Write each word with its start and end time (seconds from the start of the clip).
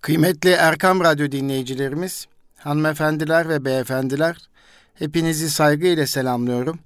Kıymetli 0.00 0.50
Erkam 0.50 1.00
Radyo 1.00 1.32
dinleyicilerimiz, 1.32 2.26
hanımefendiler 2.56 3.48
ve 3.48 3.64
beyefendiler, 3.64 4.36
hepinizi 4.94 5.50
saygıyla 5.50 6.06
selamlıyorum. 6.06 6.78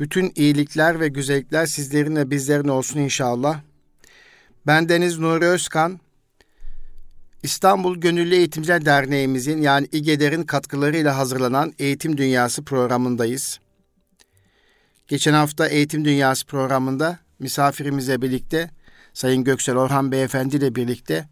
Bütün 0.00 0.32
iyilikler 0.36 1.00
ve 1.00 1.08
güzellikler 1.08 1.66
sizlerin 1.66 2.16
ve 2.16 2.30
bizlerin 2.30 2.68
olsun 2.68 3.00
inşallah. 3.00 3.60
Ben 4.66 4.88
Deniz 4.88 5.18
Nuri 5.18 5.44
Özkan, 5.44 6.00
İstanbul 7.42 7.96
Gönüllü 7.96 8.34
Eğitimciler 8.34 8.84
Derneğimizin 8.84 9.62
yani 9.62 9.88
İGEDER'in 9.92 10.42
katkılarıyla 10.42 11.18
hazırlanan 11.18 11.72
Eğitim 11.78 12.16
Dünyası 12.16 12.64
programındayız. 12.64 13.60
Geçen 15.08 15.32
hafta 15.32 15.68
Eğitim 15.68 16.04
Dünyası 16.04 16.46
programında 16.46 17.18
misafirimizle 17.38 18.22
birlikte 18.22 18.70
Sayın 19.14 19.44
Göksel 19.44 19.76
Orhan 19.76 20.12
Beyefendi 20.12 20.56
ile 20.56 20.74
birlikte 20.74 21.28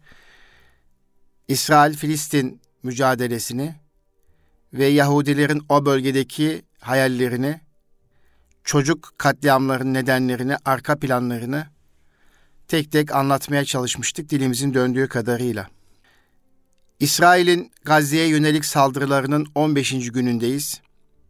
İsrail-Filistin 1.47 2.61
mücadelesini 2.83 3.75
ve 4.73 4.85
Yahudilerin 4.85 5.61
o 5.69 5.85
bölgedeki 5.85 6.61
hayallerini, 6.79 7.61
çocuk 8.63 9.13
katliamlarının 9.17 9.93
nedenlerini, 9.93 10.55
arka 10.65 10.99
planlarını 10.99 11.67
tek 12.67 12.91
tek 12.91 13.15
anlatmaya 13.15 13.65
çalışmıştık 13.65 14.29
dilimizin 14.29 14.73
döndüğü 14.73 15.07
kadarıyla. 15.07 15.67
İsrail'in 16.99 17.71
Gazze'ye 17.83 18.27
yönelik 18.27 18.65
saldırılarının 18.65 19.47
15. 19.55 20.11
günündeyiz. 20.11 20.81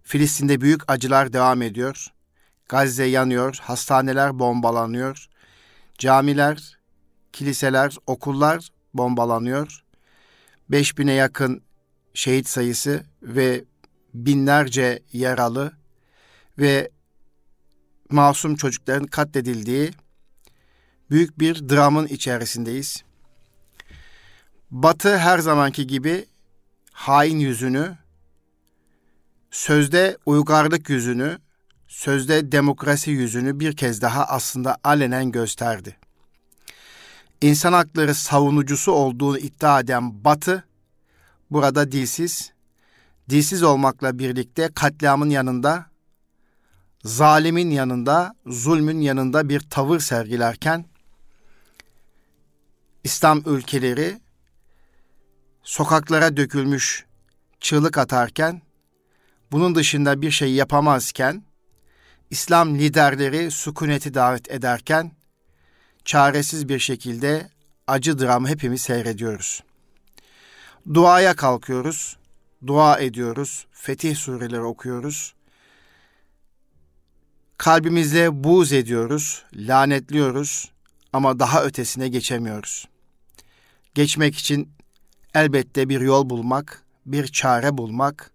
Filistin'de 0.03 0.61
büyük 0.61 0.91
acılar 0.91 1.33
devam 1.33 1.61
ediyor. 1.61 2.07
Gazze 2.69 3.05
yanıyor, 3.05 3.59
hastaneler 3.61 4.39
bombalanıyor, 4.39 5.27
camiler, 5.97 6.77
kiliseler, 7.33 7.97
okullar 8.07 8.69
bombalanıyor. 8.93 9.84
5000'e 10.71 11.13
yakın 11.13 11.61
şehit 12.13 12.49
sayısı 12.49 13.03
ve 13.21 13.63
binlerce 14.13 15.03
yaralı 15.13 15.71
ve 16.59 16.91
masum 18.09 18.55
çocukların 18.55 19.07
katledildiği 19.07 19.91
büyük 21.11 21.39
bir 21.39 21.69
dramın 21.69 22.07
içerisindeyiz. 22.07 23.03
Batı 24.71 25.17
her 25.17 25.39
zamanki 25.39 25.87
gibi 25.87 26.25
hain 26.91 27.39
yüzünü, 27.39 27.97
sözde 29.51 30.17
uygarlık 30.25 30.89
yüzünü, 30.89 31.37
sözde 31.87 32.51
demokrasi 32.51 33.11
yüzünü 33.11 33.59
bir 33.59 33.75
kez 33.75 34.01
daha 34.01 34.25
aslında 34.25 34.77
alenen 34.83 35.31
gösterdi. 35.31 35.97
İnsan 37.45 37.73
hakları 37.73 38.15
savunucusu 38.15 38.91
olduğunu 38.91 39.37
iddia 39.37 39.79
eden 39.79 40.23
Batı, 40.23 40.63
burada 41.51 41.91
dilsiz, 41.91 42.51
dilsiz 43.29 43.63
olmakla 43.63 44.19
birlikte 44.19 44.69
katliamın 44.75 45.29
yanında, 45.29 45.85
zalimin 47.03 47.69
yanında, 47.69 48.35
zulmün 48.45 49.01
yanında 49.01 49.49
bir 49.49 49.59
tavır 49.59 49.99
sergilerken, 49.99 50.85
İslam 53.03 53.41
ülkeleri 53.45 54.19
sokaklara 55.63 56.37
dökülmüş 56.37 57.05
çığlık 57.59 57.97
atarken, 57.97 58.61
bunun 59.51 59.75
dışında 59.75 60.21
bir 60.21 60.31
şey 60.31 60.53
yapamazken, 60.53 61.43
İslam 62.29 62.75
liderleri 62.75 63.51
sükuneti 63.51 64.13
davet 64.13 64.51
ederken, 64.51 65.11
çaresiz 66.05 66.69
bir 66.69 66.79
şekilde 66.79 67.49
acı 67.87 68.19
dramı 68.19 68.47
hepimiz 68.47 68.81
seyrediyoruz. 68.81 69.63
Duaya 70.93 71.35
kalkıyoruz, 71.35 72.17
dua 72.67 72.99
ediyoruz, 72.99 73.67
fetih 73.71 74.15
sureleri 74.15 74.61
okuyoruz. 74.61 75.33
Kalbimizle 77.57 78.43
buğz 78.43 78.73
ediyoruz, 78.73 79.43
lanetliyoruz 79.53 80.71
ama 81.13 81.39
daha 81.39 81.63
ötesine 81.63 82.07
geçemiyoruz. 82.07 82.87
Geçmek 83.95 84.37
için 84.37 84.69
elbette 85.33 85.89
bir 85.89 86.01
yol 86.01 86.29
bulmak, 86.29 86.83
bir 87.05 87.27
çare 87.27 87.77
bulmak 87.77 88.31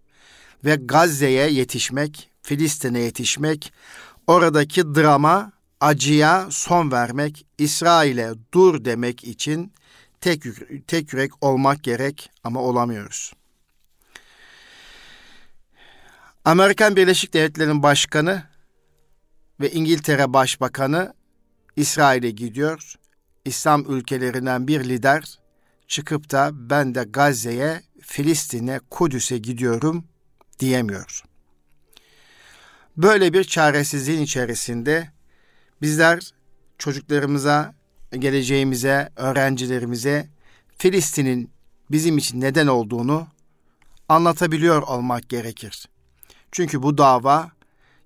ve 0.65 0.75
Gazze'ye 0.75 1.49
yetişmek, 1.49 2.29
Filistin'e 2.41 2.99
yetişmek, 2.99 3.73
oradaki 4.27 4.95
drama, 4.95 5.51
acıya 5.81 6.47
son 6.49 6.91
vermek, 6.91 7.45
İsrail'e 7.57 8.33
dur 8.53 8.85
demek 8.85 9.23
için 9.23 9.73
tek, 10.21 10.43
tek 10.87 11.13
yürek 11.13 11.31
olmak 11.43 11.83
gerek 11.83 12.31
ama 12.43 12.61
olamıyoruz. 12.61 13.33
Amerikan 16.45 16.95
Birleşik 16.95 17.33
Devletleri'nin 17.33 17.83
başkanı 17.83 18.43
ve 19.59 19.71
İngiltere 19.71 20.33
Başbakanı 20.33 21.13
İsrail'e 21.75 22.31
gidiyor. 22.31 22.95
İslam 23.45 23.85
ülkelerinden 23.97 24.67
bir 24.67 24.83
lider 24.83 25.39
çıkıp 25.87 26.31
da 26.31 26.49
ben 26.53 26.95
de 26.95 27.03
Gazze'ye, 27.03 27.81
Filistin'e, 28.01 28.79
Kudüs'e 28.89 29.37
gidiyorum 29.37 30.07
diyemiyor. 30.59 31.23
Böyle 32.97 33.33
bir 33.33 33.43
çaresizliğin 33.43 34.21
içerisinde 34.21 35.11
bizler 35.81 36.31
çocuklarımıza, 36.77 37.73
geleceğimize, 38.19 39.09
öğrencilerimize 39.15 40.29
Filistin'in 40.77 41.51
bizim 41.91 42.17
için 42.17 42.41
neden 42.41 42.67
olduğunu 42.67 43.27
anlatabiliyor 44.09 44.81
olmak 44.81 45.29
gerekir. 45.29 45.85
Çünkü 46.51 46.83
bu 46.83 46.97
dava 46.97 47.51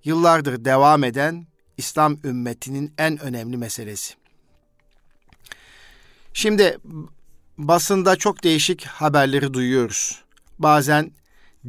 yıllardır 0.04 0.64
devam 0.64 1.04
eden 1.04 1.46
İslam 1.76 2.18
ümmetinin 2.24 2.94
en 2.98 3.18
önemli 3.18 3.56
meselesi. 3.56 4.14
Şimdi 6.32 6.78
basında 7.58 8.16
çok 8.16 8.44
değişik 8.44 8.84
haberleri 8.84 9.54
duyuyoruz. 9.54 10.24
Bazen 10.58 11.12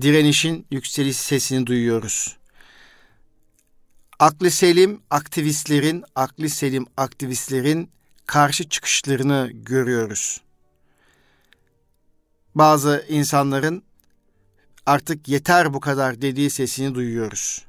direnişin 0.01 0.66
yükseliş 0.72 1.18
sesini 1.18 1.68
duyuyoruz. 1.68 2.37
Aklı 4.19 4.51
selim 4.51 5.01
aktivistlerin, 5.09 6.03
aklı 6.16 6.50
selim 6.50 6.85
aktivistlerin 6.97 7.89
karşı 8.25 8.69
çıkışlarını 8.69 9.50
görüyoruz. 9.53 10.41
Bazı 12.56 13.06
insanların 13.09 13.83
artık 14.85 15.27
yeter 15.27 15.73
bu 15.73 15.79
kadar 15.79 16.22
dediği 16.22 16.50
sesini 16.50 16.95
duyuyoruz. 16.95 17.66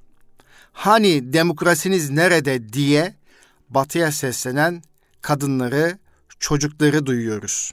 Hani 0.72 1.32
demokrasiniz 1.32 2.10
nerede 2.10 2.72
diye 2.72 3.14
batıya 3.70 4.12
seslenen 4.12 4.82
kadınları, 5.22 5.98
çocukları 6.38 7.06
duyuyoruz 7.06 7.72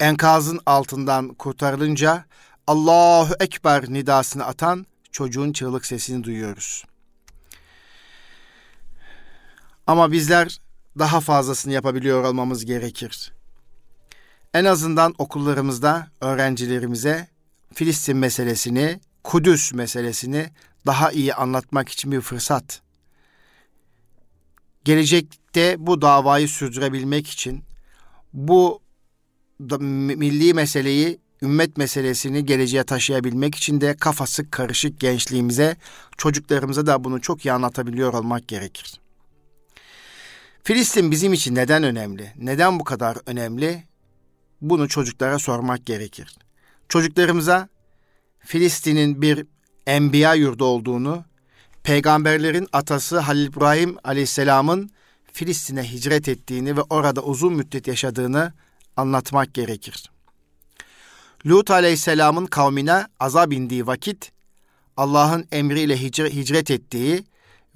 enkazın 0.00 0.60
altından 0.66 1.28
kurtarılınca 1.28 2.24
Allahu 2.66 3.34
Ekber 3.40 3.92
nidasını 3.92 4.46
atan 4.46 4.86
çocuğun 5.14 5.52
çığlık 5.52 5.86
sesini 5.86 6.24
duyuyoruz. 6.24 6.84
Ama 9.86 10.12
bizler 10.12 10.58
daha 10.98 11.20
fazlasını 11.20 11.72
yapabiliyor 11.72 12.24
olmamız 12.24 12.64
gerekir. 12.64 13.32
En 14.54 14.64
azından 14.64 15.14
okullarımızda 15.18 16.08
öğrencilerimize 16.20 17.28
Filistin 17.74 18.16
meselesini, 18.16 19.00
Kudüs 19.24 19.72
meselesini 19.72 20.50
daha 20.86 21.12
iyi 21.12 21.34
anlatmak 21.34 21.88
için 21.88 22.12
bir 22.12 22.20
fırsat. 22.20 22.82
Gelecekte 24.84 25.76
bu 25.78 26.02
davayı 26.02 26.48
sürdürebilmek 26.48 27.28
için 27.28 27.64
bu 28.32 28.82
milli 29.60 30.54
meseleyi, 30.54 31.20
ümmet 31.44 31.76
meselesini 31.76 32.44
geleceğe 32.44 32.84
taşıyabilmek 32.84 33.54
için 33.54 33.80
de 33.80 33.96
kafası 33.96 34.50
karışık 34.50 35.00
gençliğimize, 35.00 35.76
çocuklarımıza 36.16 36.86
da 36.86 37.04
bunu 37.04 37.20
çok 37.20 37.44
iyi 37.44 37.52
anlatabiliyor 37.52 38.12
olmak 38.12 38.48
gerekir. 38.48 39.00
Filistin 40.62 41.10
bizim 41.10 41.32
için 41.32 41.54
neden 41.54 41.82
önemli? 41.82 42.32
Neden 42.36 42.80
bu 42.80 42.84
kadar 42.84 43.18
önemli? 43.26 43.84
Bunu 44.60 44.88
çocuklara 44.88 45.38
sormak 45.38 45.86
gerekir. 45.86 46.36
Çocuklarımıza 46.88 47.68
Filistin'in 48.38 49.22
bir 49.22 49.46
enbiya 49.86 50.34
yurdu 50.34 50.64
olduğunu, 50.64 51.24
peygamberlerin 51.82 52.68
atası 52.72 53.18
Halil 53.18 53.46
İbrahim 53.46 53.96
aleyhisselamın 54.04 54.90
Filistin'e 55.32 55.92
hicret 55.92 56.28
ettiğini 56.28 56.76
ve 56.76 56.80
orada 56.80 57.22
uzun 57.22 57.52
müddet 57.52 57.88
yaşadığını 57.88 58.52
anlatmak 58.96 59.54
gerekir. 59.54 60.10
Lut 61.46 61.70
aleyhisselamın 61.70 62.46
kavmine 62.46 63.06
azap 63.20 63.52
indiği 63.52 63.86
vakit 63.86 64.32
Allah'ın 64.96 65.46
emriyle 65.52 65.96
hicret 65.96 66.70
ettiği 66.70 67.24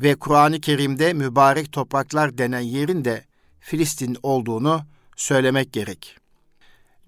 ve 0.00 0.14
Kur'an-ı 0.14 0.60
Kerim'de 0.60 1.12
mübarek 1.12 1.72
topraklar 1.72 2.38
denen 2.38 2.60
yerin 2.60 3.04
de 3.04 3.24
Filistin 3.60 4.16
olduğunu 4.22 4.82
söylemek 5.16 5.72
gerek. 5.72 6.16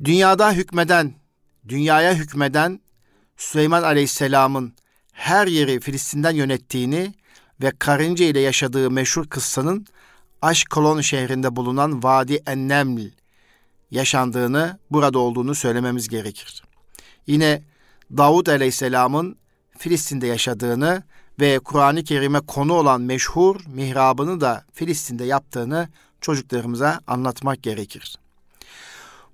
Dünyada 0.05 0.53
hükmeden, 0.53 1.15
dünyaya 1.69 2.15
hükmeden 2.15 2.81
Süleyman 3.37 3.83
Aleyhisselam'ın 3.83 4.75
her 5.13 5.47
yeri 5.47 5.81
Filistin'den 5.81 6.35
yönettiğini 6.35 7.15
ve 7.63 7.73
karınca 7.79 8.25
ile 8.25 8.41
yaşadığı 8.41 8.91
meşhur 8.91 9.27
kıssanın 9.27 9.87
Aşkolon 10.43 11.01
şehrinde 11.01 11.57
bulunan 11.57 12.03
Vadi 12.03 12.43
Enneml 12.47 13.01
yaşandığını, 13.91 14.79
burada 14.91 15.19
olduğunu 15.19 15.55
söylememiz 15.55 16.09
gerekir. 16.09 16.63
Yine 17.27 17.63
Davud 18.17 18.47
Aleyhisselam'ın 18.47 19.37
Filistin'de 19.79 20.27
yaşadığını 20.27 21.03
ve 21.41 21.59
Kur'an-ı 21.59 22.05
Kerim'e 22.05 22.41
konu 22.41 22.73
olan 22.73 23.01
meşhur 23.01 23.57
mihrabını 23.67 24.41
da 24.41 24.65
Filistin'de 24.73 25.25
yaptığını 25.25 25.89
çocuklarımıza 26.21 27.01
anlatmak 27.07 27.63
gerekir. 27.63 28.19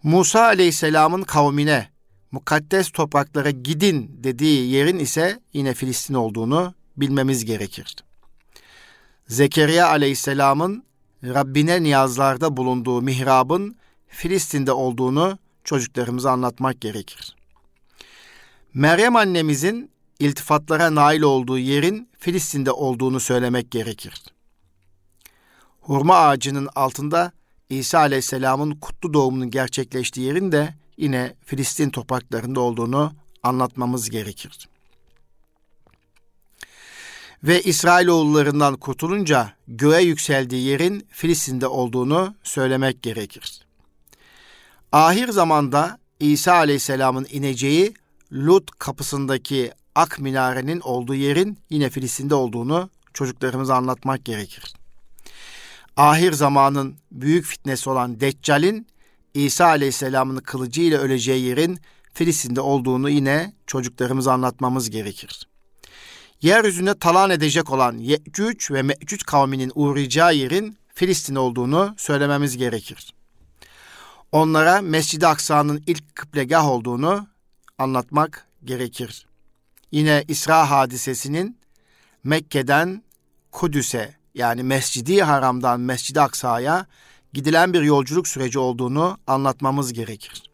Musa 0.02 0.42
Aleyhisselam'ın 0.42 1.22
kavmine 1.22 1.88
mukaddes 2.32 2.90
topraklara 2.90 3.50
gidin 3.50 4.20
dediği 4.24 4.70
yerin 4.70 4.98
ise 4.98 5.40
yine 5.52 5.74
Filistin 5.74 6.14
olduğunu 6.14 6.74
bilmemiz 6.96 7.44
gerekir. 7.44 7.96
Zekeriya 9.28 9.88
Aleyhisselam'ın 9.88 10.84
Rabbine 11.24 11.82
niyazlarda 11.82 12.56
bulunduğu 12.56 13.02
mihrabın 13.02 13.76
Filistin'de 14.08 14.72
olduğunu 14.72 15.38
çocuklarımıza 15.64 16.30
anlatmak 16.30 16.80
gerekir. 16.80 17.36
Meryem 18.74 19.16
annemizin 19.16 19.90
iltifatlara 20.18 20.94
nail 20.94 21.22
olduğu 21.22 21.58
yerin 21.58 22.08
Filistin'de 22.18 22.72
olduğunu 22.72 23.20
söylemek 23.20 23.70
gerekir. 23.70 24.24
Hurma 25.80 26.16
ağacının 26.16 26.68
altında 26.74 27.32
İsa 27.70 27.98
Aleyhisselam'ın 27.98 28.74
kutlu 28.74 29.14
doğumunun 29.14 29.50
gerçekleştiği 29.50 30.26
yerin 30.26 30.52
de 30.52 30.74
yine 30.96 31.34
Filistin 31.44 31.90
topraklarında 31.90 32.60
olduğunu 32.60 33.12
anlatmamız 33.42 34.10
gerekir. 34.10 34.68
Ve 37.42 37.62
İsrailoğullarından 37.62 38.76
kurtulunca 38.76 39.52
göğe 39.68 40.02
yükseldiği 40.02 40.66
yerin 40.66 41.06
Filistin'de 41.10 41.66
olduğunu 41.66 42.34
söylemek 42.42 43.02
gerekir. 43.02 43.65
Ahir 44.96 45.28
zamanda 45.28 45.98
İsa 46.20 46.52
Aleyhisselam'ın 46.52 47.26
ineceği 47.30 47.94
Lut 48.32 48.70
kapısındaki 48.78 49.72
Ak 49.94 50.18
Minare'nin 50.18 50.80
olduğu 50.80 51.14
yerin 51.14 51.58
yine 51.70 51.90
Filistin'de 51.90 52.34
olduğunu 52.34 52.90
çocuklarımıza 53.14 53.74
anlatmak 53.74 54.24
gerekir. 54.24 54.74
Ahir 55.96 56.32
zamanın 56.32 56.96
büyük 57.12 57.44
fitnesi 57.44 57.90
olan 57.90 58.20
Deccal'in 58.20 58.86
İsa 59.34 59.66
Aleyhisselam'ın 59.66 60.36
kılıcı 60.36 60.82
ile 60.82 60.98
öleceği 60.98 61.44
yerin 61.44 61.78
Filistin'de 62.14 62.60
olduğunu 62.60 63.10
yine 63.10 63.52
çocuklarımıza 63.66 64.32
anlatmamız 64.32 64.90
gerekir. 64.90 65.48
Yeryüzünde 66.42 66.98
talan 66.98 67.30
edecek 67.30 67.70
olan 67.70 67.98
Yecüc 67.98 68.74
ve 68.74 68.82
Mecüc 68.82 69.24
kavminin 69.26 69.72
uğrayacağı 69.74 70.34
yerin 70.34 70.76
Filistin 70.94 71.34
olduğunu 71.34 71.94
söylememiz 71.98 72.56
gerekir. 72.56 73.15
Onlara 74.32 74.80
Mescid-i 74.80 75.26
Aksa'nın 75.26 75.82
ilk 75.86 76.14
kıblegah 76.14 76.66
olduğunu 76.66 77.26
anlatmak 77.78 78.46
gerekir. 78.64 79.26
Yine 79.92 80.24
İsra 80.28 80.70
hadisesinin 80.70 81.58
Mekke'den 82.24 83.02
Kudüs'e 83.52 84.14
yani 84.34 84.62
Mescidi 84.62 85.22
Haram'dan 85.22 85.80
Mescid-i 85.80 86.20
Aksa'ya 86.20 86.86
gidilen 87.32 87.72
bir 87.72 87.82
yolculuk 87.82 88.28
süreci 88.28 88.58
olduğunu 88.58 89.18
anlatmamız 89.26 89.92
gerekir. 89.92 90.50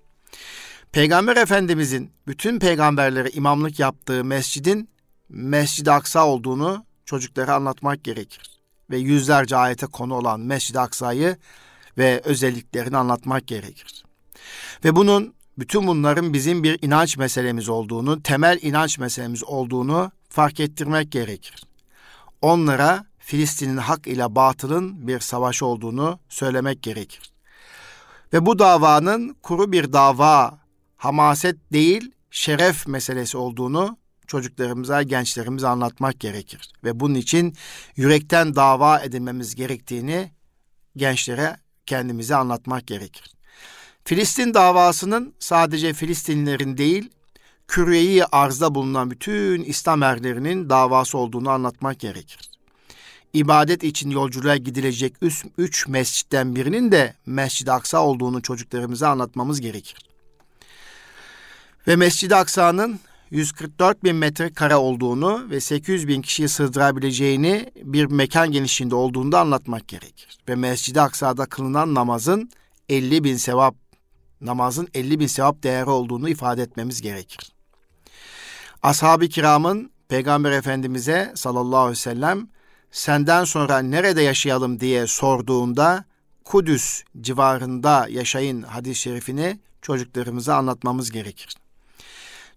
Peygamber 0.93 1.37
Efendimizin 1.37 2.13
bütün 2.27 2.59
peygamberlere 2.59 3.31
imamlık 3.31 3.79
yaptığı 3.79 4.25
mescidin 4.25 4.89
Mescid-i 5.29 5.91
Aksa 5.91 6.27
olduğunu 6.27 6.87
çocuklara 7.05 7.55
anlatmak 7.55 8.05
gerekir. 8.05 8.61
Ve 8.91 8.99
yüzlerce 8.99 9.57
ayete 9.57 9.87
konu 9.87 10.15
olan 10.15 10.41
Mescid-i 10.41 10.81
Aksa'yı 10.81 11.37
ve 11.99 12.21
özelliklerini 12.25 12.97
anlatmak 12.97 13.47
gerekir. 13.47 14.05
Ve 14.85 14.97
bunun 14.97 15.35
bütün 15.59 15.87
bunların 15.87 16.33
bizim 16.33 16.63
bir 16.63 16.79
inanç 16.83 17.17
meselemiz 17.17 17.69
olduğunu, 17.69 18.23
temel 18.23 18.59
inanç 18.63 18.99
meselemiz 18.99 19.45
olduğunu 19.45 20.11
fark 20.29 20.61
ettirmek 20.61 21.13
gerekir. 21.13 21.63
Onlara 22.43 23.05
Filistin'in 23.19 23.77
hak 23.77 24.07
ile 24.07 24.35
batılın 24.35 25.09
bir 25.09 25.21
savaş 25.21 25.63
olduğunu 25.63 26.19
söylemek 26.29 26.83
gerekir. 26.83 27.33
Ve 28.33 28.47
bu 28.47 28.59
davanın 28.59 29.37
kuru 29.43 29.73
bir 29.73 29.93
dava, 29.93 30.59
hamaset 30.97 31.73
değil, 31.73 32.11
şeref 32.31 32.87
meselesi 32.87 33.37
olduğunu 33.37 33.97
çocuklarımıza, 34.27 35.03
gençlerimize 35.03 35.69
anlatmak 35.69 36.21
gerekir. 36.21 36.73
Ve 36.85 37.01
bunun 37.01 37.15
için 37.15 37.55
yürekten 37.97 38.55
dava 38.55 39.01
edilmemiz 39.01 39.55
gerektiğini 39.55 40.33
gençlere 40.97 41.57
kendimize 41.87 42.37
anlatmak 42.37 42.87
gerekir. 42.87 43.35
Filistin 44.05 44.55
davasının 44.55 45.35
sadece 45.39 45.93
Filistinlilerin 45.93 46.77
değil, 46.77 47.11
küreyi 47.69 48.25
arzda 48.25 48.75
bulunan 48.75 49.11
bütün 49.11 49.63
İslam 49.63 50.03
erlerinin 50.03 50.71
davası 50.71 51.19
olduğunu 51.19 51.51
anlatmak 51.51 52.01
gerekir. 52.01 52.51
İbadet 53.33 53.85
için 53.85 54.11
yolculuğa 54.11 54.57
gidilecek 54.57 55.15
üç, 55.23 55.45
üç 55.59 55.89
mescitten 55.89 56.57
birinin 56.57 56.93
de 56.93 57.15
Mescid-i 57.27 57.73
Aksa 57.73 58.05
olduğunu 58.05 58.43
çocuklarımıza 58.43 59.09
anlatmamız 59.09 59.61
gerekir. 59.61 59.97
Ve 61.87 61.97
Mescid-i 61.97 62.37
Aksa'nın 62.37 63.01
144 63.33 64.05
bin 64.05 64.17
metrekare 64.17 64.77
olduğunu 64.77 65.51
ve 65.51 65.61
800 65.61 66.09
bin 66.09 66.23
kişiyi 66.23 66.49
sığdırabileceğini 66.49 67.73
bir 67.83 68.07
mekan 68.07 68.53
genişliğinde 68.53 68.95
olduğunu 68.95 69.37
anlatmak 69.37 69.89
gerekir. 69.89 70.39
Ve 70.49 70.55
Mescid-i 70.55 71.01
Aksa'da 71.01 71.47
kılınan 71.47 71.95
namazın 71.95 72.51
50 72.89 73.25
bin 73.25 73.37
sevap 73.37 73.75
namazın 74.41 74.89
50 74.95 75.21
bin 75.21 75.27
sevap 75.27 75.63
değeri 75.63 75.91
olduğunu 75.91 76.29
ifade 76.29 76.63
etmemiz 76.63 77.03
gerekir. 77.03 77.53
Ashab-ı 78.83 79.29
kiramın 79.29 79.91
Peygamber 80.09 80.53
Efendimiz'e 80.53 81.33
sallallahu 81.35 81.79
aleyhi 81.79 81.99
ve 81.99 82.01
sellem 82.01 82.49
senden 82.91 83.45
sonra 83.45 83.79
nerede 83.79 84.23
yaşayalım 84.23 84.81
diye 84.81 85.07
sorduğunda 85.07 86.05
Kudüs 86.45 87.03
civarında 87.21 88.07
yaşayın 88.11 88.63
hadis-i 88.63 89.01
şerifini 89.01 89.61
çocuklarımıza 89.83 90.57
anlatmamız 90.57 91.11
gerekir. 91.11 91.62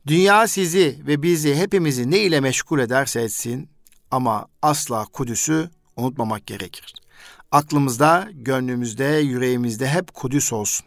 Dünya 0.07 0.47
sizi 0.47 0.99
ve 1.07 1.23
bizi 1.23 1.55
hepimizi 1.55 2.11
ne 2.11 2.19
ile 2.19 2.39
meşgul 2.39 2.79
ederse 2.79 3.21
etsin 3.21 3.69
ama 4.11 4.47
asla 4.61 5.05
Kudüs'ü 5.05 5.69
unutmamak 5.95 6.47
gerekir. 6.47 6.93
Aklımızda, 7.51 8.29
gönlümüzde, 8.33 9.05
yüreğimizde 9.05 9.87
hep 9.87 10.13
Kudüs 10.13 10.53
olsun. 10.53 10.85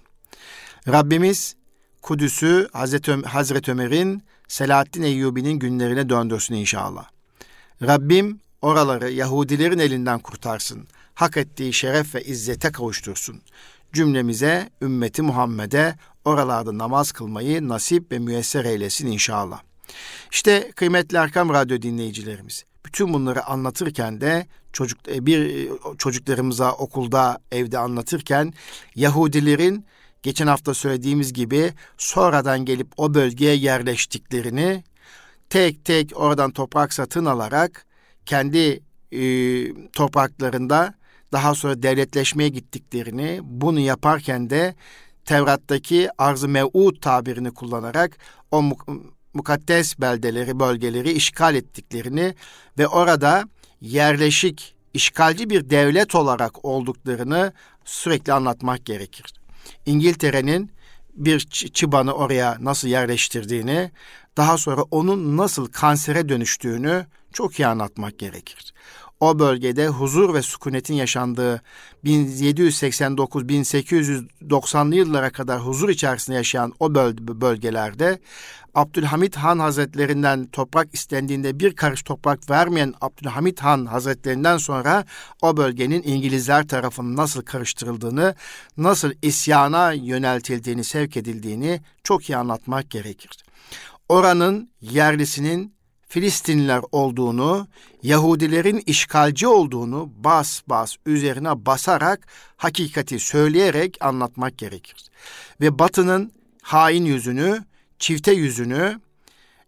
Rabbimiz 0.88 1.56
Kudüs'ü 2.02 2.68
Hazreti, 2.72 3.12
Ömer, 3.12 3.25
Hazreti 3.25 3.70
Ömer'in 3.70 4.22
Selahaddin 4.48 5.02
Eyyubi'nin 5.02 5.58
günlerine 5.58 6.08
döndürsün 6.08 6.54
inşallah. 6.54 7.08
Rabbim 7.82 8.40
oraları 8.62 9.10
Yahudilerin 9.10 9.78
elinden 9.78 10.18
kurtarsın. 10.18 10.88
Hak 11.14 11.37
ettiği 11.37 11.72
şeref 11.72 12.14
ve 12.14 12.22
izzete 12.22 12.72
kavuştursun. 12.72 13.42
Cümlemize, 13.92 14.70
ümmeti 14.82 15.22
Muhammed'e 15.22 15.96
oralarda 16.28 16.78
namaz 16.78 17.12
kılmayı 17.12 17.68
nasip 17.68 18.12
ve 18.12 18.18
müyesser 18.18 18.64
eylesin 18.64 19.06
inşallah. 19.06 19.61
İşte 20.32 20.70
kıymetli 20.76 21.16
Erkam 21.16 21.49
Radyo 21.49 21.82
dinleyicilerimiz, 21.82 22.64
bütün 22.87 23.14
bunları 23.14 23.44
anlatırken 23.44 24.20
de 24.20 24.47
çocuk 24.73 25.08
e, 25.08 25.26
bir 25.26 25.38
e, 25.40 25.68
çocuklarımıza 25.99 26.73
okulda, 26.73 27.38
evde 27.52 27.78
anlatırken 27.78 28.52
Yahudilerin 28.94 29.87
geçen 30.23 30.47
hafta 30.47 30.75
söylediğimiz 30.75 31.32
gibi 31.32 31.73
sonradan 31.99 32.64
gelip 32.64 32.88
o 32.97 33.14
bölgeye 33.14 33.54
yerleştiklerini 33.54 34.85
tek 35.50 35.85
tek 35.85 36.12
oradan 36.14 36.50
toprak 36.50 36.92
satın 36.92 37.25
alarak 37.25 37.87
kendi 38.26 38.80
e, 39.12 39.20
topraklarında 39.92 40.94
daha 41.32 41.54
sonra 41.54 41.82
devletleşmeye 41.82 42.49
gittiklerini, 42.49 43.40
bunu 43.42 43.80
yaparken 43.80 44.50
de 44.50 44.75
Tevrat'taki 45.28 46.08
arz-ı 46.18 46.49
mev'ud 46.49 47.00
tabirini 47.00 47.50
kullanarak 47.50 48.18
o 48.50 48.62
mukaddes 49.35 50.00
beldeleri, 50.00 50.61
bölgeleri 50.61 51.12
işgal 51.12 51.54
ettiklerini 51.54 52.35
ve 52.78 52.88
orada 52.88 53.44
yerleşik, 53.80 54.75
işgalci 54.94 55.50
bir 55.50 55.70
devlet 55.70 56.14
olarak 56.14 56.64
olduklarını 56.64 57.52
sürekli 57.85 58.32
anlatmak 58.32 58.87
gerekir. 58.87 59.35
İngiltere'nin 59.87 60.70
bir 61.14 61.40
çıbanı 61.73 62.12
oraya 62.12 62.56
nasıl 62.61 62.88
yerleştirdiğini, 62.88 63.90
daha 64.37 64.58
sonra 64.58 64.82
onun 64.82 65.37
nasıl 65.37 65.66
kansere 65.66 66.28
dönüştüğünü 66.28 67.06
çok 67.32 67.61
iyi 67.61 67.66
anlatmak 67.66 68.18
gerekir. 68.18 68.75
O 69.20 69.38
bölgede 69.38 69.88
huzur 69.88 70.34
ve 70.34 70.42
sükunetin 70.42 70.94
yaşandığı 70.94 71.62
1789-1890'lı 72.04 74.94
yıllara 74.94 75.30
kadar 75.30 75.60
huzur 75.60 75.88
içerisinde 75.88 76.37
yaşayan 76.37 76.72
o 76.80 76.94
bölgelerde 76.94 78.18
Abdülhamit 78.75 79.37
Han 79.37 79.58
Hazretlerinden 79.58 80.46
toprak 80.46 80.94
istendiğinde 80.94 81.60
bir 81.60 81.76
karış 81.76 82.02
toprak 82.02 82.50
vermeyen 82.50 82.94
Abdülhamit 83.00 83.60
Han 83.60 83.87
Hazretlerinden 83.87 84.56
sonra 84.56 85.04
o 85.42 85.56
bölgenin 85.56 86.02
İngilizler 86.02 86.68
tarafından 86.68 87.16
nasıl 87.16 87.42
karıştırıldığını, 87.42 88.34
nasıl 88.76 89.12
isyana 89.22 89.92
yöneltildiğini, 89.92 90.84
sevk 90.84 91.16
edildiğini 91.16 91.80
çok 92.04 92.30
iyi 92.30 92.37
anlatmak 92.37 92.90
gerekir. 92.90 93.30
Oranın 94.08 94.70
yerlisinin 94.80 95.77
Filistinliler 96.09 96.81
olduğunu, 96.93 97.69
Yahudilerin 98.03 98.83
işgalci 98.87 99.47
olduğunu 99.47 100.11
bas 100.17 100.62
bas 100.67 100.97
üzerine 101.07 101.67
basarak 101.67 102.27
hakikati 102.57 103.19
söyleyerek 103.19 103.97
anlatmak 104.00 104.59
gerekir. 104.59 105.05
Ve 105.61 105.79
Batı'nın 105.79 106.33
hain 106.62 107.05
yüzünü, 107.05 107.65
çifte 107.99 108.33
yüzünü, 108.33 109.00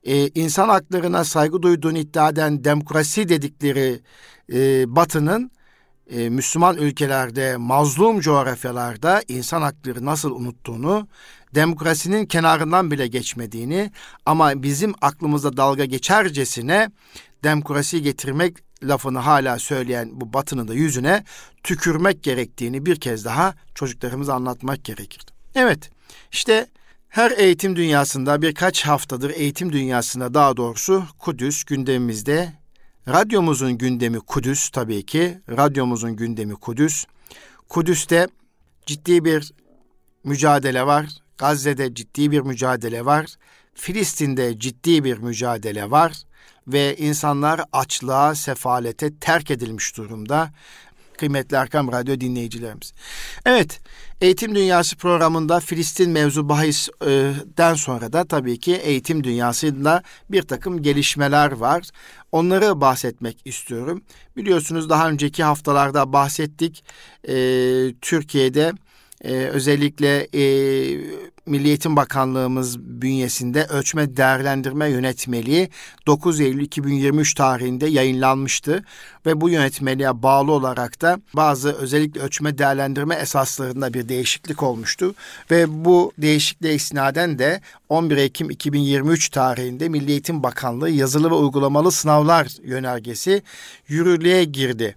e, 0.05 0.29
insan 0.29 0.69
haklarına 0.69 1.25
saygı 1.25 1.63
duyduğunu 1.63 1.99
iddia 1.99 2.29
eden 2.29 2.65
demokrasi 2.65 3.29
dedikleri 3.29 4.01
e, 4.53 4.85
Batı'nın 4.97 5.51
e, 6.11 6.29
Müslüman 6.29 6.77
ülkelerde, 6.77 7.57
mazlum 7.57 8.21
coğrafyalarda 8.21 9.23
insan 9.29 9.63
hakları 9.63 10.05
nasıl 10.05 10.31
unuttuğunu, 10.31 11.09
demokrasinin 11.55 12.27
kenarından 12.27 12.91
bile 12.91 13.07
geçmediğini 13.07 13.91
ama 14.27 14.63
bizim 14.63 14.95
aklımızda 15.01 15.57
dalga 15.57 15.85
geçercesine 15.85 16.91
demokrasi 17.45 18.03
getirmek 18.03 18.57
lafını 18.83 19.19
hala 19.19 19.59
söyleyen 19.59 20.11
bu 20.13 20.33
batının 20.33 20.69
da 20.69 20.75
yüzüne 20.75 21.25
tükürmek 21.63 22.23
gerektiğini 22.23 22.87
bir 22.87 23.01
kez 23.01 23.25
daha 23.25 23.55
çocuklarımıza 23.75 24.35
anlatmak 24.35 24.85
gerekir. 24.85 25.23
Evet, 25.55 25.91
işte 26.33 26.67
her 27.09 27.31
eğitim 27.31 27.77
dünyasında 27.77 28.43
birkaç 28.43 28.87
haftadır 28.87 29.31
eğitim 29.31 29.73
dünyasında 29.73 30.35
daha 30.35 30.57
doğrusu 30.57 31.05
Kudüs 31.19 31.65
gündemimizde. 31.65 32.60
Radyomuzun 33.13 33.79
gündemi 33.79 34.21
Kudüs 34.21 34.71
tabii 34.71 35.07
ki. 35.07 35.39
Radyomuzun 35.49 36.17
gündemi 36.17 36.55
Kudüs. 36.55 37.05
Kudüs'te 37.69 38.29
ciddi 38.87 39.25
bir 39.25 39.53
mücadele 40.25 40.87
var. 40.87 41.07
Gazze'de 41.39 41.95
ciddi 41.95 42.31
bir 42.31 42.41
mücadele 42.41 43.05
var. 43.05 43.27
Filistin'de 43.75 44.59
ciddi 44.59 45.05
bir 45.05 45.19
mücadele 45.19 45.91
var 45.91 46.13
ve 46.69 46.97
insanlar 46.97 47.61
açlığa, 47.73 48.35
sefalete 48.35 49.17
terk 49.17 49.51
edilmiş 49.51 49.97
durumda 49.97 50.51
kıymetli 51.21 51.57
Erkam 51.57 51.93
Radyo 51.93 52.21
dinleyicilerimiz. 52.21 52.93
Evet, 53.47 53.81
Eğitim 54.21 54.55
Dünyası 54.55 54.97
programında 54.97 55.61
Filistin 55.61 56.11
mevzu 56.11 56.49
bahisden 56.49 57.75
sonra 57.75 58.13
da 58.13 58.25
tabii 58.25 58.59
ki 58.59 58.75
eğitim 58.75 59.25
dünyasında 59.25 60.03
bir 60.31 60.43
takım 60.43 60.83
gelişmeler 60.83 61.53
var. 61.53 61.89
Onları 62.33 62.81
bahsetmek 62.81 63.37
istiyorum. 63.45 64.03
Biliyorsunuz 64.37 64.91
daha 64.91 65.09
önceki 65.09 65.45
haftalarda 65.45 66.13
bahsettik. 66.13 66.85
Ee, 67.29 67.95
Türkiye'de 68.01 68.73
e, 69.25 69.33
özellikle 69.33 70.29
e, 70.35 70.43
Milli 71.47 71.69
Eğitim 71.69 71.97
Bakanlığımız 71.97 72.79
bünyesinde 72.81 73.65
ölçme 73.65 74.17
değerlendirme 74.17 74.89
yönetmeliği 74.89 75.69
9 76.07 76.41
Eylül 76.41 76.63
2023 76.63 77.35
tarihinde 77.35 77.87
yayınlanmıştı 77.87 78.85
ve 79.27 79.41
bu 79.41 79.51
yönetmeliğe 79.51 80.23
bağlı 80.23 80.53
olarak 80.53 81.01
da 81.01 81.21
bazı 81.35 81.73
özellikle 81.73 82.21
ölçme 82.21 82.59
değerlendirme 82.59 83.15
esaslarında 83.15 83.95
bir 83.95 84.09
değişiklik 84.09 84.63
olmuştu 84.63 85.15
ve 85.51 85.85
bu 85.85 86.13
değişikliğe 86.19 86.75
isnaden 86.75 87.39
de 87.39 87.61
11 87.89 88.17
Ekim 88.17 88.51
2023 88.51 89.29
tarihinde 89.29 89.89
Milli 89.89 90.11
Eğitim 90.11 90.43
Bakanlığı 90.43 90.91
yazılı 90.91 91.31
ve 91.31 91.35
uygulamalı 91.35 91.93
sınavlar 91.93 92.49
yönergesi 92.63 93.43
yürürlüğe 93.89 94.45
girdi. 94.45 94.97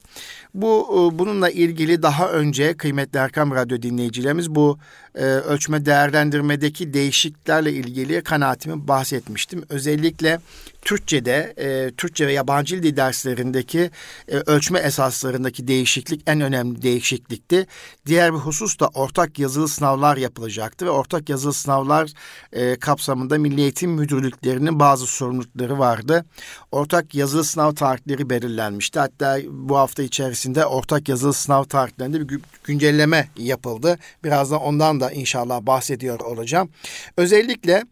Bu 0.53 0.87
e, 1.13 1.19
bununla 1.19 1.49
ilgili 1.49 2.01
daha 2.01 2.29
önce 2.29 2.77
kıymetli 2.77 3.19
Erkam 3.19 3.51
Radyo 3.51 3.81
dinleyicilerimiz 3.81 4.55
bu 4.55 4.77
e, 5.15 5.23
ölçme 5.23 5.85
değerlendirmedeki 5.85 6.93
değişikliklerle 6.93 7.73
ilgili 7.73 8.23
kanaatimi 8.23 8.87
bahsetmiştim. 8.87 9.63
Özellikle 9.69 10.39
Türkçe'de, 10.83 11.53
e, 11.57 11.91
Türkçe 11.91 12.27
ve 12.27 12.33
yabancı 12.33 12.83
dil 12.83 12.97
derslerindeki 12.97 13.91
e, 14.27 14.35
ölçme 14.35 14.79
esaslarındaki 14.79 15.67
değişiklik 15.67 16.21
en 16.27 16.41
önemli 16.41 16.81
değişiklikti. 16.81 17.67
Diğer 18.05 18.33
bir 18.33 18.39
husus 18.39 18.79
da 18.79 18.87
ortak 18.87 19.39
yazılı 19.39 19.67
sınavlar 19.67 20.17
yapılacaktı 20.17 20.85
ve 20.85 20.89
ortak 20.89 21.29
yazılı 21.29 21.53
sınavlar 21.53 22.09
e, 22.53 22.75
kapsamında 22.75 23.37
Milli 23.37 23.61
Eğitim 23.61 23.91
Müdürlüklerinin 23.91 24.79
bazı 24.79 25.05
sorumlulukları 25.05 25.79
vardı. 25.79 26.25
Ortak 26.71 27.15
yazılı 27.15 27.43
sınav 27.43 27.71
tarihleri 27.75 28.29
belirlenmişti. 28.29 28.99
Hatta 28.99 29.39
bu 29.49 29.77
hafta 29.77 30.03
içerisinde 30.03 30.65
ortak 30.65 31.09
yazılı 31.09 31.33
sınav 31.33 31.63
tarihlerinde 31.63 32.29
bir 32.29 32.39
güncelleme 32.63 33.29
yapıldı. 33.37 33.99
Birazdan 34.23 34.61
ondan 34.61 34.99
da 34.99 35.02
inşallah 35.11 35.61
bahsediyor 35.61 36.19
olacağım. 36.19 36.69
Özellikle 37.17 37.83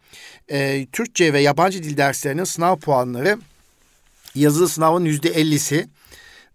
e, 0.51 0.87
Türkçe 0.91 1.33
ve 1.33 1.41
yabancı 1.41 1.83
dil 1.83 1.97
derslerinin 1.97 2.43
sınav 2.43 2.75
puanları 2.75 3.37
yazılı 4.35 4.69
sınavın 4.69 5.05
yüzde 5.05 5.29
ellisi, 5.29 5.87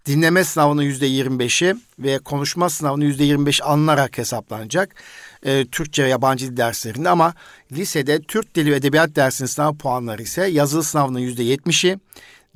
dinleme 0.07 0.45
sınavının 0.45 0.83
yüzde 0.83 1.07
yirmi 1.07 1.39
beşi 1.39 1.75
ve 1.99 2.19
konuşma 2.19 2.71
sınavının 2.71 3.05
yüzde 3.05 3.25
yirmi 3.25 3.47
beş 3.47 3.63
alınarak 3.63 4.19
hesaplanacak. 4.19 4.95
E, 5.43 5.67
Türkçe 5.67 6.05
ve 6.05 6.09
yabancı 6.09 6.51
dil 6.51 6.57
derslerinde 6.57 7.09
ama 7.09 7.35
lisede 7.73 8.23
Türk 8.23 8.55
Dili 8.55 8.73
ve 8.73 8.77
Edebiyat 8.77 9.17
dersinin 9.17 9.47
sınav 9.47 9.75
puanları 9.75 10.23
ise 10.23 10.47
yazılı 10.47 10.83
sınavının 10.83 11.19
yüzde 11.19 11.43
yetmişi, 11.43 11.99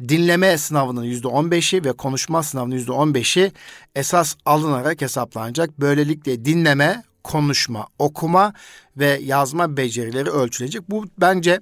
dinleme 0.09 0.59
sınavının 0.59 1.05
yüzde 1.05 1.29
on 1.29 1.51
beşi 1.51 1.85
ve 1.85 1.93
konuşma 1.93 2.43
sınavının 2.43 2.75
yüzde 2.75 2.93
on 2.93 3.15
beşi 3.15 3.53
esas 3.95 4.37
alınarak 4.45 5.01
hesaplanacak. 5.01 5.81
Böylelikle 5.81 6.45
dinleme, 6.45 7.03
konuşma, 7.25 7.87
okuma 7.99 8.55
ve 8.97 9.21
yazma 9.23 9.77
becerileri 9.77 10.31
ölçülecek. 10.31 10.91
Bu 10.91 11.05
bence 11.19 11.61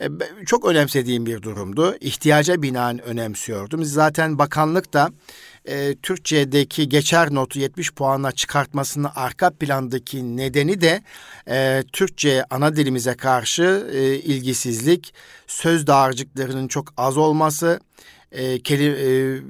e, 0.00 0.08
çok 0.46 0.64
önemsediğim 0.64 1.26
bir 1.26 1.42
durumdu. 1.42 1.96
İhtiyaca 2.00 2.62
binaen 2.62 3.02
önemsiyordum. 3.02 3.84
Zaten 3.84 4.38
bakanlık 4.38 4.92
da 4.92 5.10
e, 5.64 5.94
Türkçedeki 5.94 6.88
geçer 6.88 7.34
notu 7.34 7.58
70 7.58 7.92
puana 7.92 8.32
çıkartmasının 8.32 9.10
arka 9.14 9.50
plandaki 9.50 10.36
nedeni 10.36 10.80
de 10.80 11.02
e, 11.48 11.84
Türkçe 11.92 12.44
ana 12.50 12.76
dilimize 12.76 13.14
karşı 13.14 13.90
e, 13.92 14.14
ilgisizlik, 14.14 15.14
söz 15.46 15.86
dağarcıklarının 15.86 16.68
çok 16.68 16.94
az 16.96 17.16
olması 17.16 17.80
e, 18.32 18.62
keli, 18.62 18.86
e, 18.86 19.40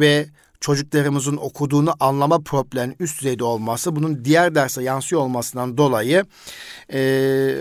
ve 0.00 0.26
çocuklarımızın 0.60 1.36
okuduğunu 1.36 1.94
anlama 2.00 2.38
problemi 2.38 2.94
üst 3.00 3.20
düzeyde 3.20 3.44
olması, 3.44 3.96
bunun 3.96 4.24
diğer 4.24 4.54
derse 4.54 4.82
yansıyor 4.82 5.22
olmasından 5.22 5.78
dolayı 5.78 6.24
e, 6.92 6.98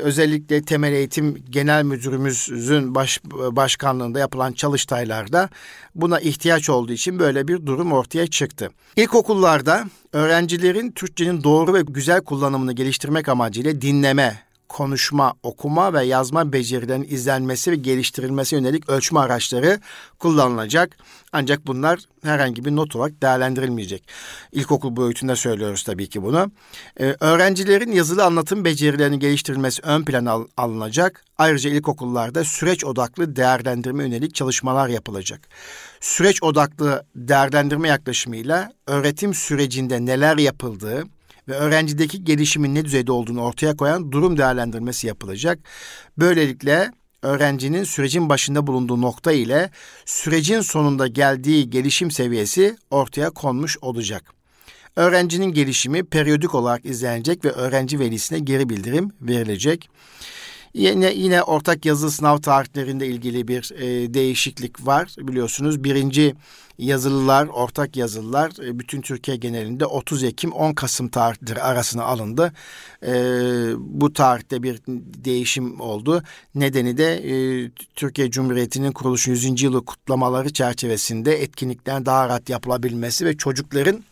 özellikle 0.03 0.61
temel 0.61 0.93
eğitim 0.93 1.43
genel 1.49 1.83
müdürümüzün 1.83 2.95
baş, 2.95 3.21
başkanlığında 3.51 4.19
yapılan 4.19 4.53
çalıştaylarda 4.53 5.49
buna 5.95 6.19
ihtiyaç 6.19 6.69
olduğu 6.69 6.93
için 6.93 7.19
böyle 7.19 7.47
bir 7.47 7.65
durum 7.65 7.93
ortaya 7.93 8.27
çıktı. 8.27 8.69
İlkokullarda 8.95 9.85
öğrencilerin 10.13 10.91
Türkçenin 10.91 11.43
doğru 11.43 11.73
ve 11.73 11.81
güzel 11.81 12.21
kullanımını 12.21 12.73
geliştirmek 12.73 13.29
amacıyla 13.29 13.81
dinleme, 13.81 14.46
konuşma, 14.69 15.33
okuma 15.43 15.93
ve 15.93 16.05
yazma 16.05 16.53
becerilerinin 16.53 17.07
izlenmesi 17.09 17.71
ve 17.71 17.75
geliştirilmesi 17.75 18.55
yönelik 18.55 18.89
ölçme 18.89 19.19
araçları 19.19 19.79
kullanılacak. 20.19 20.97
Ancak 21.31 21.67
bunlar 21.67 21.99
herhangi 22.23 22.65
bir 22.65 22.75
not 22.75 22.95
olarak 22.95 23.21
değerlendirilmeyecek. 23.21 24.07
İlkokul 24.51 24.95
boyutunda 24.95 25.35
söylüyoruz 25.35 25.83
tabii 25.83 26.09
ki 26.09 26.23
bunu. 26.23 26.51
Ee, 26.99 27.15
öğrencilerin 27.19 27.91
yazılı 27.91 28.25
anlatım 28.25 28.65
becerilerini 28.65 29.19
geliştirilmesi 29.19 29.81
ön 29.81 30.05
plana 30.05 30.31
al- 30.31 30.47
alınacak. 30.57 31.23
Ayrıca 31.37 31.69
ilkokullarda 31.69 32.43
süreç 32.43 32.85
odaklı 32.85 33.35
değerlendirme 33.35 34.03
yönelik 34.03 34.35
çalışmalar 34.35 34.87
yapılacak. 34.87 35.41
Süreç 35.99 36.43
odaklı 36.43 37.05
değerlendirme 37.15 37.87
yaklaşımıyla 37.87 38.71
öğretim 38.87 39.33
sürecinde 39.33 40.05
neler 40.05 40.37
yapıldığı, 40.37 41.03
ve 41.47 41.53
öğrencideki 41.53 42.23
gelişimin 42.23 42.75
ne 42.75 42.85
düzeyde 42.85 43.11
olduğunu 43.11 43.41
ortaya 43.41 43.77
koyan 43.77 44.11
durum 44.11 44.37
değerlendirmesi 44.37 45.07
yapılacak. 45.07 45.59
Böylelikle 46.17 46.91
öğrencinin 47.21 47.83
sürecin 47.83 48.29
başında 48.29 48.67
bulunduğu 48.67 49.01
nokta 49.01 49.31
ile 49.31 49.69
sürecin 50.05 50.61
sonunda 50.61 51.07
geldiği 51.07 51.69
gelişim 51.69 52.11
seviyesi 52.11 52.77
ortaya 52.91 53.29
konmuş 53.29 53.77
olacak. 53.81 54.33
Öğrencinin 54.95 55.53
gelişimi 55.53 56.03
periyodik 56.03 56.55
olarak 56.55 56.85
izlenecek 56.85 57.45
ve 57.45 57.51
öğrenci 57.51 57.99
velisine 57.99 58.39
geri 58.39 58.69
bildirim 58.69 59.11
verilecek. 59.21 59.89
Yine, 60.73 61.13
yine 61.13 61.43
ortak 61.43 61.85
yazılı 61.85 62.11
sınav 62.11 62.37
tarihlerinde 62.37 63.07
ilgili 63.07 63.47
bir 63.47 63.71
e, 63.77 64.13
değişiklik 64.13 64.87
var 64.87 65.15
biliyorsunuz. 65.19 65.83
Birinci 65.83 66.35
yazılılar, 66.77 67.47
ortak 67.47 67.95
yazılılar 67.95 68.65
e, 68.65 68.79
bütün 68.79 69.01
Türkiye 69.01 69.37
genelinde 69.37 69.85
30 69.85 70.23
Ekim 70.23 70.51
10 70.51 70.73
Kasım 70.73 71.09
tarihleri 71.09 71.61
arasına 71.61 72.03
alındı. 72.03 72.53
E, 73.05 73.13
bu 73.77 74.13
tarihte 74.13 74.63
bir 74.63 74.81
değişim 75.25 75.81
oldu. 75.81 76.23
Nedeni 76.55 76.97
de 76.97 77.13
e, 77.15 77.69
Türkiye 77.95 78.31
Cumhuriyeti'nin 78.31 78.91
kuruluş 78.91 79.27
100. 79.27 79.61
yılı 79.61 79.85
kutlamaları 79.85 80.53
çerçevesinde 80.53 81.41
etkinlikler 81.41 82.05
daha 82.05 82.29
rahat 82.29 82.49
yapılabilmesi 82.49 83.25
ve 83.25 83.37
çocukların 83.37 84.03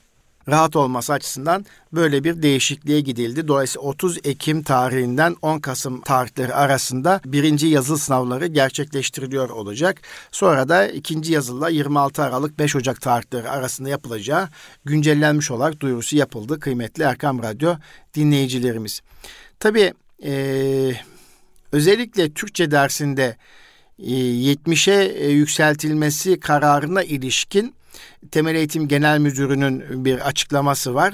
rahat 0.49 0.75
olması 0.75 1.13
açısından 1.13 1.65
böyle 1.93 2.23
bir 2.23 2.41
değişikliğe 2.41 3.01
gidildi. 3.01 3.47
Dolayısıyla 3.47 3.87
30 3.87 4.17
Ekim 4.23 4.63
tarihinden 4.63 5.35
10 5.41 5.59
Kasım 5.59 6.01
tarihleri 6.01 6.53
arasında 6.53 7.21
birinci 7.25 7.67
yazılı 7.67 7.97
sınavları 7.97 8.47
gerçekleştiriliyor 8.47 9.49
olacak. 9.49 10.01
Sonra 10.31 10.69
da 10.69 10.87
ikinci 10.87 11.33
yazılla 11.33 11.69
26 11.69 12.23
Aralık 12.23 12.59
5 12.59 12.75
Ocak 12.75 13.01
tarihleri 13.01 13.49
arasında 13.49 13.89
yapılacağı 13.89 14.49
güncellenmiş 14.85 15.51
olarak 15.51 15.79
duyurusu 15.79 16.17
yapıldı 16.17 16.59
kıymetli 16.59 17.03
Erkam 17.03 17.43
Radyo 17.43 17.75
dinleyicilerimiz. 18.15 19.01
Tabii 19.59 19.93
ee, 20.23 20.91
özellikle 21.71 22.33
Türkçe 22.33 22.71
dersinde 22.71 23.35
70'e 23.99 25.27
yükseltilmesi 25.31 26.39
kararına 26.39 27.03
ilişkin 27.03 27.75
Temel 28.31 28.55
Eğitim 28.55 28.87
Genel 28.87 29.19
Müdürü'nün 29.19 30.05
bir 30.05 30.27
açıklaması 30.27 30.95
var. 30.95 31.13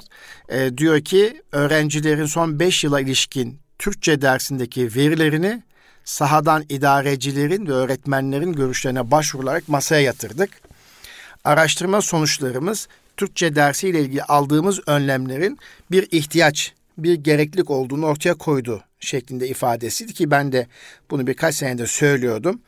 E, 0.50 0.77
diyor 0.77 1.01
ki 1.01 1.41
öğrencilerin 1.51 2.25
son 2.25 2.59
5 2.59 2.83
yıla 2.83 3.01
ilişkin 3.01 3.59
Türkçe 3.79 4.21
dersindeki 4.21 4.95
verilerini 4.95 5.63
sahadan 6.05 6.65
idarecilerin 6.69 7.67
ve 7.67 7.73
öğretmenlerin 7.73 8.53
görüşlerine 8.53 9.11
başvurularak 9.11 9.69
masaya 9.69 10.01
yatırdık. 10.01 10.50
Araştırma 11.43 12.01
sonuçlarımız 12.01 12.88
Türkçe 13.17 13.55
dersiyle 13.55 14.01
ilgili 14.01 14.23
aldığımız 14.23 14.79
önlemlerin 14.88 15.57
bir 15.91 16.07
ihtiyaç, 16.11 16.73
bir 16.97 17.13
gereklilik 17.13 17.69
olduğunu 17.69 18.05
ortaya 18.05 18.33
koydu 18.33 18.83
şeklinde 19.00 19.47
ifadesiydi 19.47 20.13
ki 20.13 20.31
ben 20.31 20.51
de 20.51 20.67
bunu 21.11 21.27
birkaç 21.27 21.55
senede 21.55 21.88
söylüyordum. 21.88 22.61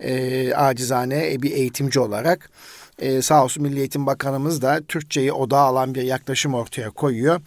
E, 0.00 0.54
acizane 0.54 1.42
bir 1.42 1.50
eğitimci 1.50 2.00
olarak 2.00 2.50
e, 2.98 3.22
sağ 3.22 3.44
olsun 3.44 3.62
Milli 3.62 3.78
Eğitim 3.78 4.06
Bakanımız 4.06 4.62
da 4.62 4.80
Türkçeyi 4.88 5.32
odağa 5.32 5.60
alan 5.60 5.94
bir 5.94 6.02
yaklaşım 6.02 6.54
ortaya 6.54 6.90
koyuyor. 6.90 7.40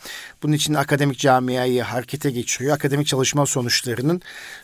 Bunun 0.44 0.54
için 0.54 0.74
akademik 0.74 1.20
camiayı 1.20 1.82
harekete 1.82 2.32
geçiriyor. 2.32 2.76
Akademik 2.76 3.08
çalışma 3.08 3.46
sonuçlarının 3.46 4.22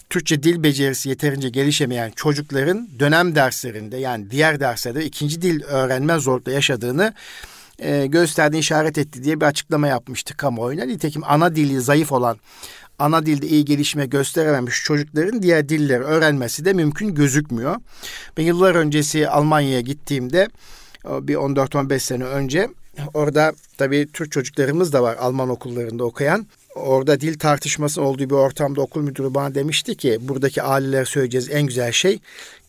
Türkçe 0.10 0.44
dil 0.44 0.63
becerisi 0.63 1.10
yeterince 1.10 1.50
gelişemeyen 1.50 2.12
çocukların 2.15 2.89
dönem 3.00 3.36
derslerinde 3.36 3.98
yani 3.98 4.32
diğer 4.32 4.60
derslerde 4.60 5.06
ikinci 5.06 5.42
dil 5.42 5.63
öğrenme 5.63 6.20
zorlukla 6.20 6.51
yaşadığını 6.51 7.13
e, 7.80 8.06
gösterdiğini 8.06 8.60
işaret 8.60 8.98
etti 8.98 9.24
diye 9.24 9.42
bir 9.42 9.46
açıklama 9.46 9.88
yapmıştı 9.88 10.38
kamuoyuna. 10.38 10.86
Nitekim 10.86 11.24
ana 11.25 11.56
dili 11.56 11.82
zayıf 11.82 12.12
olan 12.12 12.38
ana 13.00 13.25
dilde 13.25 13.48
iyi 13.48 13.66
gelişme 13.66 14.06
gösterememiş 14.06 14.84
çocukların 14.84 15.42
diğer 15.42 15.70
dilleri 15.70 16.04
öğrenmesi 16.04 16.66
de 16.66 16.74
mümkün 16.74 17.16
gözükmüyor. 17.16 17.75
Ben 18.38 18.44
yıllar 18.44 18.75
öncesi 18.75 19.30
Almanya'ya 19.30 19.82
gittiğimde 19.82 20.50
bir 21.06 21.36
14-15 21.36 22.00
sene 22.00 22.24
önce 22.24 22.70
orada 23.14 23.54
tabii 23.78 24.08
Türk 24.14 24.32
çocuklarımız 24.32 24.94
da 24.94 25.04
var 25.04 25.16
Alman 25.16 25.50
okullarında 25.50 26.04
okuyan 26.04 26.48
orada 26.75 27.22
dil 27.22 27.39
tartışması 27.39 28.01
olduğu 28.01 28.29
bir 28.29 28.36
ortamda 28.36 28.82
okul 28.82 29.01
müdürü 29.01 29.34
bana 29.34 29.55
demişti 29.55 29.96
ki 29.96 30.17
buradaki 30.22 30.63
aileler 30.63 31.05
söyleyeceğiz 31.05 31.50
en 31.51 31.63
güzel 31.63 31.91
şey 31.91 32.20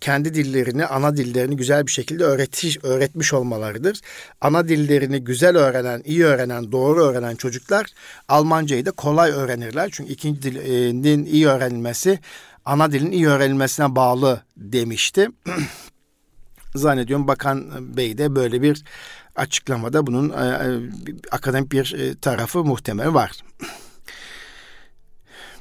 kendi 0.01 0.35
dillerini, 0.35 0.87
ana 0.87 1.17
dillerini 1.17 1.57
güzel 1.57 1.87
bir 1.87 1.93
şekilde 1.93 2.25
öğretiş, 2.25 2.85
öğretmiş 2.85 3.35
olmalarıdır. 3.35 4.01
Ana 4.41 4.69
dillerini 4.69 5.25
güzel 5.25 5.57
öğrenen, 5.57 6.03
iyi 6.05 6.25
öğrenen, 6.25 6.73
doğru 6.73 7.05
öğrenen 7.05 7.37
çocuklar 7.37 7.87
Almancayı 8.29 8.87
da 8.87 8.91
kolay 8.91 9.31
öğrenirler. 9.31 9.89
Çünkü 9.93 10.13
ikinci 10.13 10.43
dilin 10.43 11.25
iyi 11.25 11.49
öğrenilmesi 11.49 12.19
ana 12.65 12.93
dilin 12.93 13.11
iyi 13.11 13.29
öğrenilmesine 13.29 13.97
bağlı 13.97 14.43
demişti. 14.57 15.29
Zannediyorum 16.75 17.29
Bakan 17.29 17.97
Bey 17.97 18.19
de 18.19 18.37
böyle 18.37 18.63
bir 18.63 18.85
açıklamada 19.37 20.07
bunun 20.07 20.31
e, 20.31 20.47
e 20.47 20.81
akademik 21.31 21.73
bir 21.73 21.95
e, 21.99 22.15
tarafı 22.15 22.65
muhtemel 22.65 23.15
var. 23.15 23.33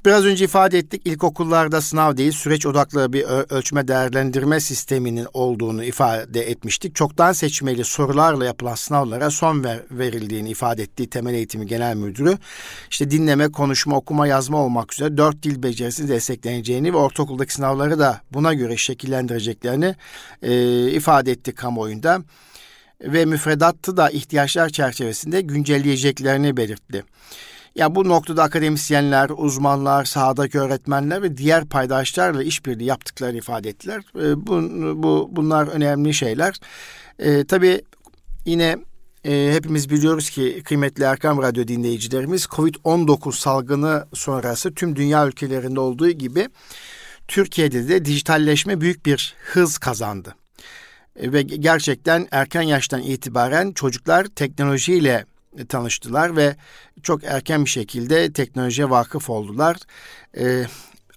Biraz 0.06 0.26
önce 0.26 0.46
ifade 0.46 0.78
ettik 0.78 1.02
ilkokullarda 1.06 1.82
sınav 1.82 2.18
değil 2.18 2.32
süreç 2.32 2.66
odaklı 2.66 3.14
bir 3.14 3.24
ölçme 3.24 3.88
değerlendirme 3.88 4.60
sisteminin 4.60 5.28
olduğunu 5.34 5.84
ifade 5.84 6.50
etmiştik. 6.50 6.96
Çoktan 6.96 7.34
seçmeli 7.34 7.84
sorularla 7.84 8.46
yapılan 8.46 8.76
sınavlara 8.76 9.30
son 9.30 9.64
ver, 9.64 9.80
verildiğini 9.92 10.50
ifade 10.50 10.84
ettiği 10.84 11.10
Temel 11.10 11.34
Eğitimi 11.34 11.68
Genel 11.68 11.96
Müdürü 11.96 12.38
işte 12.90 13.12
dinleme, 13.12 13.52
konuşma, 13.52 13.98
okuma, 13.98 14.28
yazma 14.28 14.58
olmak 14.58 14.94
üzere 14.94 15.18
dört 15.18 15.44
dil 15.44 15.64
becerisini 15.64 16.10
destekleneceğini 16.10 16.94
ve 16.94 16.98
ortaokuldaki 16.98 17.54
sınavları 17.54 18.00
da 18.00 18.22
buna 18.32 18.54
göre 18.54 18.78
şekillendireceklerini 18.78 19.96
e, 20.42 20.92
ifade 20.92 21.32
etti 21.32 21.56
kamuoyunda 21.56 22.22
ve 23.02 23.26
müfredatı 23.26 23.98
da 23.98 24.10
ihtiyaçlar 24.10 24.70
çerçevesinde 24.70 25.42
güncelleyeceklerini 25.42 26.58
belirtti. 26.58 27.04
Ya 27.76 27.96
bu 27.96 28.10
noktada 28.10 28.44
akademisyenler, 28.44 29.30
uzmanlar, 29.38 30.06
sahadaki 30.06 30.60
öğretmenler 30.60 31.22
ve 31.22 31.38
diğer 31.38 31.66
paydaşlarla 31.66 32.44
işbirliği 32.44 32.86
yaptıklarını 32.86 33.38
ifade 33.38 33.70
ettiler. 33.70 34.02
E, 34.16 34.48
bu, 34.48 34.54
bu 35.04 35.30
bunlar 35.32 35.68
önemli 35.68 36.14
şeyler. 36.14 36.56
E, 37.20 37.46
tabii 37.46 37.82
yine 38.46 38.78
e, 39.26 39.52
hepimiz 39.54 39.90
biliyoruz 39.90 40.30
ki 40.30 40.62
kıymetli 40.66 41.04
Erkam 41.04 41.42
Radyo 41.42 41.68
dinleyicilerimiz 41.68 42.46
Covid-19 42.46 43.40
salgını 43.40 44.08
sonrası 44.14 44.74
tüm 44.74 44.96
dünya 44.96 45.28
ülkelerinde 45.28 45.80
olduğu 45.80 46.10
gibi 46.10 46.50
Türkiye'de 47.28 47.88
de 47.88 48.06
dijitalleşme 48.06 48.82
büyük 48.82 49.06
bir 49.06 49.36
hız 49.46 49.78
kazandı. 49.78 50.36
E, 51.16 51.34
ve 51.34 51.42
gerçekten 51.42 52.28
erken 52.32 52.62
yaştan 52.62 53.02
itibaren 53.02 53.72
çocuklar 53.72 54.26
teknolojiyle 54.26 55.26
tanıştılar 55.70 56.36
ve 56.36 56.56
çok 57.04 57.24
erken 57.24 57.66
bir 57.66 57.70
şekilde 57.70 58.34
teknolojiye 58.34 58.90
vakıf 58.90 59.30
oldular. 59.30 59.78
E, 60.38 60.66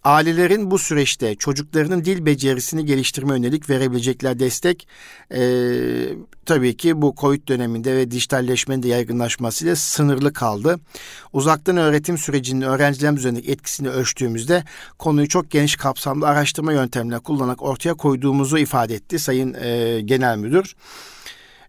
ailelerin 0.04 0.70
bu 0.70 0.78
süreçte 0.78 1.34
çocuklarının 1.34 2.04
dil 2.04 2.26
becerisini 2.26 2.84
geliştirme 2.84 3.34
yönelik 3.34 3.70
verebilecekler 3.70 4.38
destek 4.38 4.88
e, 5.34 5.40
tabii 6.46 6.76
ki 6.76 7.02
bu 7.02 7.14
COVID 7.20 7.48
döneminde 7.48 7.96
ve 7.96 8.10
dijitalleşmenin 8.10 8.82
de 8.82 8.88
yaygınlaşmasıyla 8.88 9.76
sınırlı 9.76 10.32
kaldı. 10.32 10.80
Uzaktan 11.32 11.76
öğretim 11.76 12.18
sürecinin 12.18 12.60
öğrencilerimiz 12.60 13.20
üzerindeki 13.20 13.50
etkisini 13.50 13.88
ölçtüğümüzde 13.88 14.64
konuyu 14.98 15.28
çok 15.28 15.50
geniş 15.50 15.76
kapsamlı 15.76 16.26
araştırma 16.26 16.72
yöntemleri 16.72 17.20
kullanarak 17.20 17.62
ortaya 17.62 17.94
koyduğumuzu 17.94 18.58
ifade 18.58 18.94
etti 18.94 19.18
Sayın 19.18 19.54
e, 19.54 20.00
Genel 20.00 20.36
Müdür. 20.36 20.74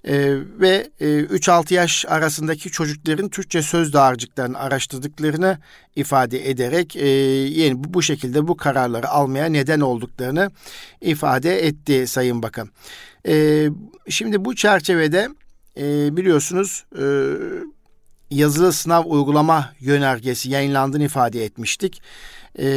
E, 0.04 0.36
ve 0.60 0.90
e, 1.00 1.06
3-6 1.06 1.74
yaş 1.74 2.06
arasındaki 2.06 2.72
çocukların 2.72 3.30
Türkçe 3.30 3.62
söz 3.62 3.94
dağarcıklarını 3.94 4.60
araştırdıklarını 4.60 5.58
ifade 5.96 6.50
ederek 6.50 6.96
e, 6.96 7.08
yeni 7.08 7.84
bu, 7.84 8.02
şekilde 8.02 8.48
bu 8.48 8.58
kararları 8.58 9.10
almaya 9.10 9.46
neden 9.46 9.80
olduklarını 9.80 10.52
ifade 11.02 11.68
etti 11.68 12.08
Sayın 12.08 12.44
Bakan. 12.44 12.70
E, 13.28 13.68
şimdi 14.10 14.46
bu 14.46 14.56
çerçevede 14.56 15.30
e, 15.78 16.18
biliyorsunuz 16.18 16.86
e, 17.00 17.06
yazılı 18.32 18.74
sınav 18.74 19.04
uygulama 19.06 19.74
yönergesi 19.80 20.50
yayınlandığını 20.50 21.04
ifade 21.04 21.46
etmiştik. 21.46 22.02
E, 22.60 22.68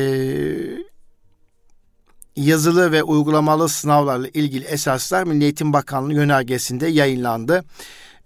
yazılı 2.37 2.93
ve 2.93 3.03
uygulamalı 3.03 3.69
sınavlarla 3.69 4.29
ilgili 4.29 4.65
esaslar 4.65 5.25
Milli 5.25 5.45
Eğitim 5.45 5.73
Bakanlığı 5.73 6.15
yönergesinde 6.15 6.87
yayınlandı. 6.87 7.65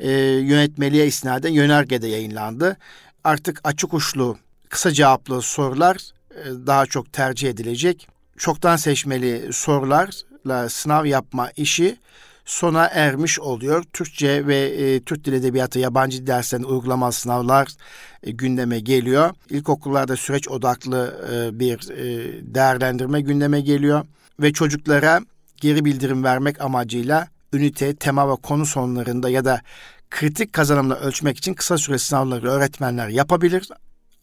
E, 0.01 0.11
yönetmeliğe 0.21 1.07
isnaden 1.07 1.53
yönergede 1.53 2.09
yayınlandı. 2.09 2.77
Artık 3.25 3.61
açık 3.65 3.95
uçlu, 3.95 4.37
kısa 4.69 4.93
cevaplı 4.93 5.43
sorular 5.43 5.97
e, 6.31 6.67
daha 6.67 6.87
çok 6.87 7.13
tercih 7.13 7.51
edilecek. 7.51 8.09
Çoktan 8.37 8.77
seçmeli 8.77 9.53
sorularla 9.53 10.69
sınav 10.69 11.07
yapma 11.07 11.51
işi 11.57 11.97
sona 12.47 12.87
ermiş 12.87 13.41
oluyor. 13.41 13.85
Türkçe 13.93 14.47
ve 14.47 14.57
e, 14.57 15.01
Türk 15.01 15.25
Dil 15.25 15.33
Edebiyatı 15.33 15.79
yabancı 15.79 16.27
derslerinde 16.27 16.67
uygulamalı 16.67 17.13
sınavlar 17.13 17.69
e, 18.23 18.31
gündeme 18.31 18.81
geliyor. 18.81 19.31
İlkokullarda 19.51 20.17
süreç 20.17 20.49
odaklı 20.49 21.27
e, 21.33 21.61
bir 21.61 21.91
e, 21.91 22.05
değerlendirme 22.55 23.21
gündeme 23.21 23.61
geliyor 23.61 24.07
ve 24.41 24.53
çocuklara 24.53 25.21
geri 25.57 25.85
bildirim 25.85 26.25
vermek 26.25 26.61
amacıyla 26.61 27.29
ünite, 27.53 27.97
tema 27.97 28.31
ve 28.31 28.37
konu 28.37 28.67
sonlarında 28.67 29.31
ya 29.31 29.45
da 29.45 29.61
kritik 30.11 30.53
kazanımla 30.53 30.95
ölçmek 30.95 31.39
için 31.39 31.55
kısa 31.55 31.79
süre 31.79 31.99
sınavları 31.99 32.51
öğretmenler 32.51 33.09
yapabilir. 33.09 33.69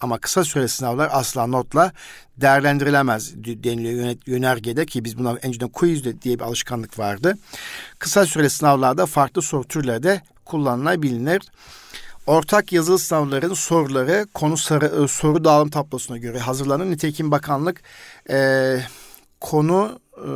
Ama 0.03 0.17
kısa 0.17 0.43
süre 0.43 0.67
sınavlar 0.67 1.09
asla 1.11 1.47
notla 1.47 1.91
değerlendirilemez 2.37 3.33
deniliyor 3.35 4.15
yönergede 4.25 4.85
ki 4.85 5.05
biz 5.05 5.17
buna 5.17 5.33
önceden 5.33 5.69
quiz 5.69 6.21
diye 6.21 6.39
bir 6.39 6.43
alışkanlık 6.43 6.99
vardı. 6.99 7.37
Kısa 7.99 8.25
süre 8.25 8.49
sınavlarda 8.49 9.05
farklı 9.05 9.41
soru 9.41 9.63
türleri 9.63 10.03
de 10.03 10.21
kullanılabilir. 10.45 11.41
Ortak 12.27 12.71
yazılı 12.73 12.99
sınavların 12.99 13.53
soruları 13.53 14.27
konu 14.33 14.57
sarı, 14.57 15.03
e, 15.03 15.07
soru 15.07 15.43
dağılım 15.43 15.69
tablosuna 15.69 16.17
göre 16.17 16.39
hazırlanır. 16.39 16.85
Nitekim 16.85 17.31
bakanlık 17.31 17.81
e, 18.29 18.79
konu 19.39 19.99
e, 20.17 20.27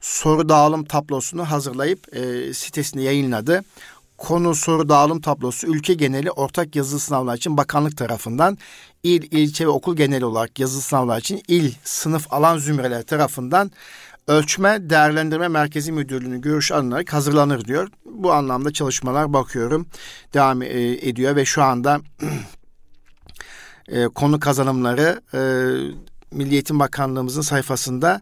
soru 0.00 0.48
dağılım 0.48 0.84
tablosunu 0.84 1.50
hazırlayıp 1.50 2.16
e, 2.16 2.54
sitesinde 2.54 3.02
yayınladı. 3.02 3.64
Konu 4.22 4.54
soru 4.54 4.88
dağılım 4.88 5.20
tablosu 5.20 5.66
ülke 5.66 5.94
geneli 5.94 6.30
ortak 6.30 6.76
yazılı 6.76 7.00
sınavlar 7.00 7.36
için 7.36 7.56
bakanlık 7.56 7.96
tarafından 7.96 8.58
il, 9.02 9.22
ilçe 9.22 9.64
ve 9.64 9.68
okul 9.68 9.96
geneli 9.96 10.24
olarak 10.24 10.58
yazılı 10.58 10.80
sınavlar 10.82 11.20
için 11.20 11.42
il, 11.48 11.72
sınıf, 11.84 12.32
alan 12.32 12.58
zümreler 12.58 13.02
tarafından 13.02 13.70
Ölçme 14.26 14.90
Değerlendirme 14.90 15.48
Merkezi 15.48 15.92
Müdürlüğü'nün 15.92 16.40
görüş 16.40 16.72
alınarak 16.72 17.12
hazırlanır 17.12 17.64
diyor. 17.64 17.88
Bu 18.04 18.32
anlamda 18.32 18.72
çalışmalar 18.72 19.32
bakıyorum 19.32 19.86
devam 20.34 20.62
e, 20.62 20.66
ediyor 21.08 21.36
ve 21.36 21.44
şu 21.44 21.62
anda 21.62 22.00
e, 23.88 24.04
konu 24.04 24.40
kazanımları 24.40 25.20
e, 25.34 25.40
Milli 26.30 26.52
Eğitim 26.52 26.78
Bakanlığımızın 26.78 27.42
sayfasında 27.42 28.20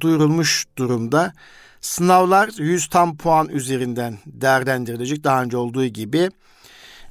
duyurulmuş 0.00 0.66
durumda. 0.78 1.32
Sınavlar 1.80 2.50
100 2.58 2.86
tam 2.86 3.16
puan 3.16 3.48
üzerinden 3.48 4.18
değerlendirilecek 4.26 5.24
daha 5.24 5.42
önce 5.42 5.56
olduğu 5.56 5.86
gibi. 5.86 6.30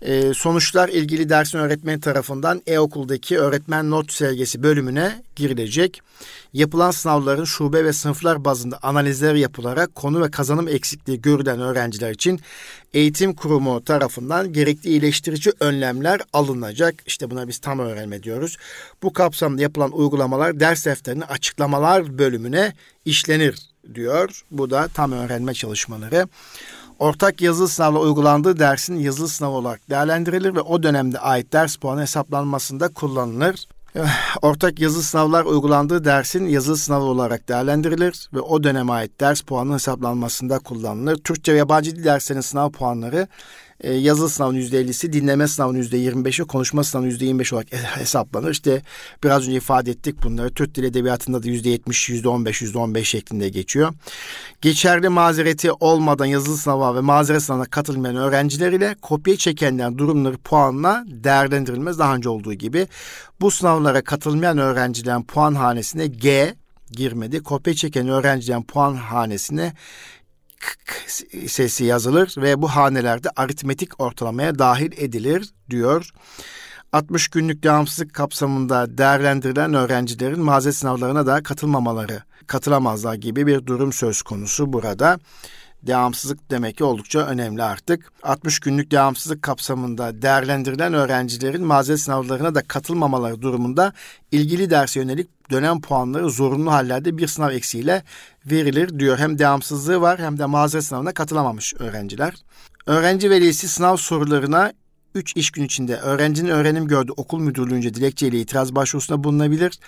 E, 0.01 0.33
sonuçlar 0.33 0.89
ilgili 0.89 1.29
dersin 1.29 1.57
öğretmeni 1.57 1.99
tarafından 2.01 2.61
e-okuldaki 2.67 3.39
öğretmen 3.39 3.91
not 3.91 4.11
sergisi 4.11 4.63
bölümüne 4.63 5.23
girilecek. 5.35 6.01
Yapılan 6.53 6.91
sınavların 6.91 7.43
şube 7.43 7.85
ve 7.85 7.93
sınıflar 7.93 8.45
bazında 8.45 8.79
analizler 8.81 9.35
yapılarak 9.35 9.95
konu 9.95 10.21
ve 10.21 10.31
kazanım 10.31 10.67
eksikliği 10.67 11.21
görülen 11.21 11.59
öğrenciler 11.59 12.11
için 12.11 12.39
eğitim 12.93 13.35
kurumu 13.35 13.83
tarafından 13.83 14.53
gerekli 14.53 14.89
iyileştirici 14.89 15.51
önlemler 15.59 16.21
alınacak. 16.33 16.95
İşte 17.05 17.31
buna 17.31 17.47
biz 17.47 17.57
tam 17.59 17.79
öğrenme 17.79 18.23
diyoruz. 18.23 18.57
Bu 19.03 19.13
kapsamda 19.13 19.61
yapılan 19.61 19.91
uygulamalar 19.91 20.59
ders 20.59 20.85
defterinin 20.85 21.21
açıklamalar 21.21 22.17
bölümüne 22.17 22.73
işlenir 23.05 23.68
diyor. 23.93 24.41
Bu 24.51 24.69
da 24.69 24.87
tam 24.87 25.11
öğrenme 25.11 25.53
çalışmaları 25.53 26.27
ortak 26.99 27.41
yazılı 27.41 27.67
sınavla 27.67 27.99
uygulandığı 27.99 28.59
dersin 28.59 28.95
yazılı 28.95 29.27
sınav 29.27 29.51
olarak 29.51 29.89
değerlendirilir 29.89 30.55
ve 30.55 30.61
o 30.61 30.83
dönemde 30.83 31.19
ait 31.19 31.53
ders 31.53 31.75
puanı 31.75 32.01
hesaplanmasında 32.01 32.87
kullanılır. 32.87 33.65
Eh, 33.95 34.37
ortak 34.41 34.79
yazılı 34.79 35.03
sınavlar 35.03 35.45
uygulandığı 35.45 36.05
dersin 36.05 36.47
yazılı 36.47 36.77
sınavı 36.77 37.03
olarak 37.03 37.49
değerlendirilir 37.49 38.29
ve 38.33 38.39
o 38.39 38.63
döneme 38.63 38.93
ait 38.93 39.19
ders 39.19 39.41
puanı 39.41 39.73
hesaplanmasında 39.73 40.59
kullanılır. 40.59 41.17
Türkçe 41.17 41.53
ve 41.53 41.57
yabancı 41.57 41.95
dil 41.95 42.03
derslerinin 42.03 42.41
sınav 42.41 42.71
puanları 42.71 43.27
e, 43.81 43.93
yazılı 43.93 44.29
sınavın 44.29 44.55
%50'si, 44.55 45.13
dinleme 45.13 45.47
sınavının 45.47 45.81
%25'i, 45.83 46.45
konuşma 46.45 46.83
sınavının 46.83 47.09
%25 47.11 47.55
olarak 47.55 47.67
hesaplanır. 47.71 48.51
İşte 48.51 48.81
biraz 49.23 49.47
önce 49.47 49.57
ifade 49.57 49.91
ettik 49.91 50.23
bunları. 50.23 50.53
Türk 50.53 50.75
Dil 50.75 50.83
Edebiyatı'nda 50.83 51.43
da 51.43 51.47
%70, 51.47 52.11
%15, 52.21 52.65
%15 52.65 53.03
şeklinde 53.03 53.49
geçiyor. 53.49 53.93
Geçerli 54.61 55.09
mazereti 55.09 55.71
olmadan 55.71 56.25
yazılı 56.25 56.57
sınava 56.57 56.95
ve 56.95 57.01
mazeret 57.01 57.43
sınavına 57.43 57.65
katılmayan 57.65 58.15
öğrenciler 58.15 58.71
ile 58.71 58.95
kopya 59.01 59.35
çekenlerin 59.37 59.97
durumları 59.97 60.37
puanla 60.37 61.03
değerlendirilmez 61.07 61.99
daha 61.99 62.15
önce 62.15 62.29
olduğu 62.29 62.53
gibi. 62.53 62.87
Bu 63.41 63.51
sınavlara 63.51 64.01
katılmayan 64.01 64.57
öğrencilerin 64.57 65.23
puan 65.23 65.55
hanesine 65.55 66.07
G 66.07 66.55
girmedi. 66.91 67.43
Kopya 67.43 67.73
çeken 67.73 68.07
öğrencilerin 68.07 68.63
puan 68.63 68.95
hanesine 68.95 69.73
sesi 71.47 71.83
yazılır 71.83 72.33
ve 72.37 72.61
bu 72.61 72.67
hanelerde 72.67 73.29
aritmetik 73.35 74.01
ortalamaya 74.01 74.59
dahil 74.59 74.91
edilir 74.97 75.49
diyor. 75.69 76.09
60 76.93 77.27
günlük 77.27 77.63
devamsızlık 77.63 78.13
kapsamında 78.13 78.97
değerlendirilen 78.97 79.73
öğrencilerin 79.73 80.39
mazeret 80.39 80.75
sınavlarına 80.75 81.25
da 81.25 81.43
katılmamaları, 81.43 82.23
katılamazlar 82.47 83.13
gibi 83.13 83.47
bir 83.47 83.65
durum 83.65 83.93
söz 83.93 84.21
konusu 84.21 84.73
burada 84.73 85.19
devamsızlık 85.83 86.51
demek 86.51 86.77
ki 86.77 86.83
oldukça 86.83 87.19
önemli 87.19 87.63
artık. 87.63 88.11
60 88.23 88.59
günlük 88.59 88.91
devamsızlık 88.91 89.41
kapsamında 89.41 90.21
değerlendirilen 90.21 90.93
öğrencilerin 90.93 91.65
mazeret 91.65 91.99
sınavlarına 91.99 92.55
da 92.55 92.61
katılmamaları 92.61 93.41
durumunda 93.41 93.93
ilgili 94.31 94.69
derse 94.69 94.99
yönelik 94.99 95.29
dönem 95.51 95.81
puanları 95.81 96.29
zorunlu 96.29 96.71
hallerde 96.71 97.17
bir 97.17 97.27
sınav 97.27 97.51
eksiğiyle 97.51 98.03
verilir 98.45 98.99
diyor. 98.99 99.17
Hem 99.17 99.39
devamsızlığı 99.39 100.01
var 100.01 100.19
hem 100.19 100.39
de 100.39 100.45
mazeret 100.45 100.85
sınavına 100.85 101.13
katılamamış 101.13 101.73
öğrenciler. 101.79 102.33
Öğrenci 102.85 103.29
velisi 103.29 103.67
sınav 103.67 103.95
sorularına 103.95 104.73
3 105.15 105.35
iş 105.35 105.51
gün 105.51 105.63
içinde 105.63 105.95
öğrencinin 105.95 106.49
öğrenim 106.49 106.87
gördüğü 106.87 107.11
okul 107.11 107.39
müdürlüğünce 107.39 107.93
dilekçeyle 107.93 108.39
itiraz 108.39 108.75
başvurusunda 108.75 109.23
bulunabilir. 109.23 109.79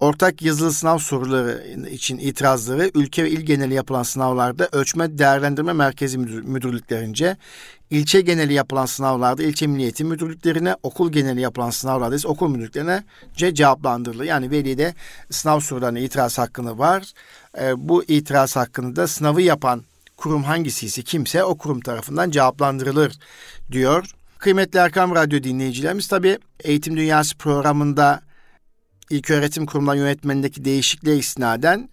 Ortak 0.00 0.42
yazılı 0.42 0.72
sınav 0.72 0.98
soruları 0.98 1.64
için 1.90 2.18
itirazları 2.18 2.90
ülke 2.94 3.24
ve 3.24 3.30
il 3.30 3.40
geneli 3.40 3.74
yapılan 3.74 4.02
sınavlarda 4.02 4.68
ölçme 4.72 5.18
değerlendirme 5.18 5.72
merkezi 5.72 6.18
müdürlüklerince, 6.18 7.36
ilçe 7.90 8.20
geneli 8.20 8.52
yapılan 8.52 8.86
sınavlarda 8.86 9.42
ilçe 9.42 9.66
milliyeti 9.66 10.04
müdürlüklerine, 10.04 10.76
okul 10.82 11.12
geneli 11.12 11.40
yapılan 11.40 11.70
sınavlarda 11.70 12.16
ise 12.16 12.28
okul 12.28 12.48
müdürlüklerine 12.48 13.04
cevaplandırılır. 13.36 14.24
Yani 14.24 14.50
veli 14.50 14.78
de 14.78 14.94
sınav 15.30 15.60
sorularına 15.60 15.98
itiraz 15.98 16.38
hakkını 16.38 16.78
var. 16.78 17.12
E, 17.60 17.88
bu 17.88 18.04
itiraz 18.04 18.56
hakkını 18.56 18.96
da 18.96 19.06
sınavı 19.06 19.42
yapan 19.42 19.82
kurum 20.16 20.44
hangisiyse 20.44 21.02
kimse 21.02 21.44
o 21.44 21.58
kurum 21.58 21.80
tarafından 21.80 22.30
cevaplandırılır 22.30 23.12
diyor. 23.72 24.14
Kıymetli 24.42 24.78
Erkam 24.78 25.14
Radyo 25.14 25.42
dinleyicilerimiz 25.42 26.08
tabi 26.08 26.38
Eğitim 26.60 26.96
Dünyası 26.96 27.38
programında 27.38 28.22
ilk 29.10 29.30
öğretim 29.30 29.66
kurumları 29.66 29.98
yönetmenindeki 29.98 30.64
değişikliğe 30.64 31.16
istinaden 31.16 31.88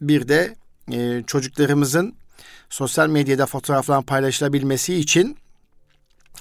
bir 0.00 0.28
de 0.28 0.56
e, 0.92 1.22
çocuklarımızın 1.26 2.14
sosyal 2.70 3.08
medyada 3.08 3.46
fotoğrafların 3.46 4.02
paylaşılabilmesi 4.02 4.94
için 4.94 5.36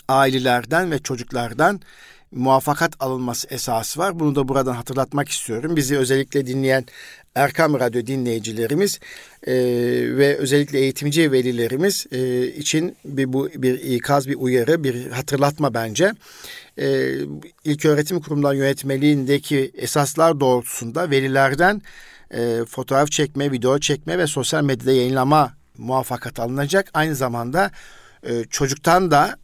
ailelerden 0.07 0.91
ve 0.91 0.99
çocuklardan 0.99 1.81
muvaffakat 2.31 2.93
alınması 2.99 3.47
esası 3.49 3.99
var. 3.99 4.19
Bunu 4.19 4.35
da 4.35 4.47
buradan 4.47 4.73
hatırlatmak 4.73 5.29
istiyorum. 5.29 5.75
Bizi 5.75 5.97
özellikle 5.97 6.47
dinleyen 6.47 6.85
Erkam 7.35 7.79
Radyo 7.79 8.05
dinleyicilerimiz 8.05 8.99
e, 9.47 9.53
ve 10.17 10.37
özellikle 10.37 10.79
eğitimci 10.79 11.31
velilerimiz 11.31 12.05
e, 12.11 12.47
için 12.47 12.95
bir 13.05 13.33
bu 13.33 13.49
bir 13.55 13.79
ikaz, 13.79 14.27
bir 14.27 14.35
uyarı, 14.35 14.83
bir 14.83 15.11
hatırlatma 15.11 15.73
bence. 15.73 16.11
E, 16.79 17.11
ilk 17.63 17.85
öğretim 17.85 18.21
kurumları 18.21 18.57
yönetmeliğindeki 18.57 19.71
esaslar 19.75 20.39
doğrultusunda 20.39 21.09
velilerden 21.09 21.81
e, 22.31 22.65
fotoğraf 22.69 23.11
çekme, 23.11 23.51
video 23.51 23.79
çekme 23.79 24.17
ve 24.17 24.27
sosyal 24.27 24.63
medyada 24.63 24.91
yayınlama 24.91 25.53
muvaffakat 25.77 26.39
alınacak. 26.39 26.89
Aynı 26.93 27.15
zamanda 27.15 27.71
e, 28.23 28.43
çocuktan 28.43 29.11
da 29.11 29.37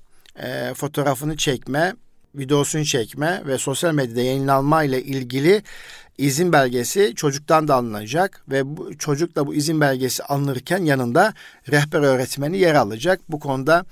e, 0.43 0.73
fotoğrafını 0.73 1.37
çekme, 1.37 1.93
videosunu 2.35 2.85
çekme 2.85 3.41
ve 3.45 3.57
sosyal 3.57 3.93
medyada 3.93 4.21
yayınlanma 4.21 4.83
ile 4.83 5.03
ilgili 5.03 5.63
izin 6.17 6.53
belgesi 6.53 7.13
çocuktan 7.15 7.67
da 7.67 7.75
alınacak 7.75 8.43
ve 8.49 8.77
bu, 8.77 8.97
çocuk 8.97 9.35
da 9.35 9.47
bu 9.47 9.53
izin 9.53 9.81
belgesi 9.81 10.23
alınırken 10.23 10.85
yanında 10.85 11.33
rehber 11.71 11.99
öğretmeni 11.99 12.57
yer 12.57 12.75
alacak. 12.75 13.19
Bu 13.29 13.39
konuda 13.39 13.85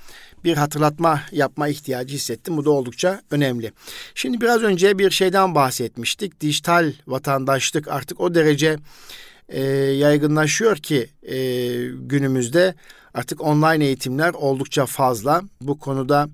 bir 0.44 0.58
hatırlatma 0.58 1.22
yapma 1.32 1.68
ihtiyacı 1.68 2.16
hissettim. 2.16 2.58
Bu 2.58 2.66
da 2.66 2.72
oldukça 2.72 3.22
önemli. 3.32 3.72
Şimdi 4.16 4.42
biraz 4.42 4.64
önce 4.64 5.00
bir 5.00 5.12
şeyden 5.12 5.56
bahsetmiştik. 5.56 6.42
Dijital 6.42 6.94
vatandaşlık 7.08 7.88
artık 7.88 8.20
o 8.20 8.36
derece 8.36 8.78
e, 9.50 9.62
yaygınlaşıyor 9.74 10.78
ki 10.78 11.10
e, 11.24 11.38
günümüzde 11.86 12.76
artık 13.14 13.42
online 13.42 13.86
eğitimler 13.86 14.34
oldukça 14.34 14.86
fazla. 14.86 15.42
Bu 15.62 15.80
konuda 15.80 16.30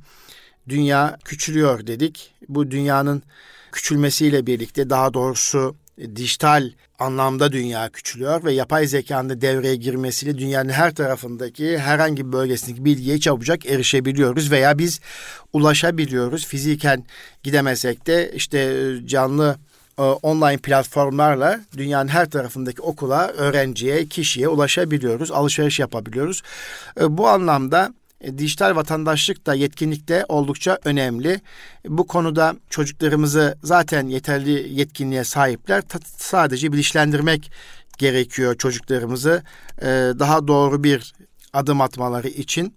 dünya 0.70 1.18
küçülüyor 1.26 1.88
dedik. 1.88 2.34
Bu 2.50 2.72
dünyanın 2.72 3.24
küçülmesiyle 3.72 4.48
birlikte 4.48 4.90
daha 4.90 5.14
doğrusu 5.14 5.76
dijital 6.16 6.72
anlamda 7.00 7.52
dünya 7.52 7.90
küçülüyor 7.90 8.44
ve 8.44 8.54
yapay 8.54 8.88
zekanın 8.88 9.30
da 9.30 9.42
devreye 9.42 9.76
girmesiyle 9.76 10.38
dünyanın 10.38 10.70
her 10.70 10.96
tarafındaki 10.96 11.78
herhangi 11.78 12.28
bir 12.28 12.32
bölgesindeki 12.32 12.86
bilgiye 12.86 13.20
çabucak 13.20 13.66
erişebiliyoruz 13.66 14.52
veya 14.52 14.78
biz 14.78 15.00
ulaşabiliyoruz. 15.54 16.48
Fiziken 16.48 17.06
gidemesek 17.44 18.08
de 18.08 18.32
işte 18.36 18.92
canlı 19.06 19.58
e, 19.98 20.02
online 20.02 20.58
platformlarla 20.58 21.60
dünyanın 21.78 22.08
her 22.08 22.30
tarafındaki 22.30 22.82
okula, 22.82 23.28
öğrenciye, 23.28 24.06
kişiye 24.06 24.48
ulaşabiliyoruz, 24.48 25.32
alışveriş 25.32 25.80
yapabiliyoruz. 25.80 26.42
E, 27.02 27.18
bu 27.18 27.28
anlamda 27.28 27.94
e, 28.22 28.38
dijital 28.38 28.76
vatandaşlık 28.76 29.46
da 29.46 29.54
yetkinlik 29.54 30.08
de 30.08 30.26
oldukça 30.30 30.80
önemli. 30.86 31.42
Bu 31.88 32.08
konuda 32.08 32.56
çocuklarımızı 32.70 33.58
zaten 33.64 34.08
yeterli 34.08 34.80
yetkinliğe 34.80 35.24
sahipler. 35.24 35.84
sadece 36.18 36.72
bilinçlendirmek 36.72 37.52
gerekiyor 37.98 38.58
çocuklarımızı 38.58 39.44
e, 39.82 39.86
daha 40.20 40.48
doğru 40.48 40.84
bir 40.84 41.14
adım 41.54 41.82
atmaları 41.82 42.28
için. 42.28 42.76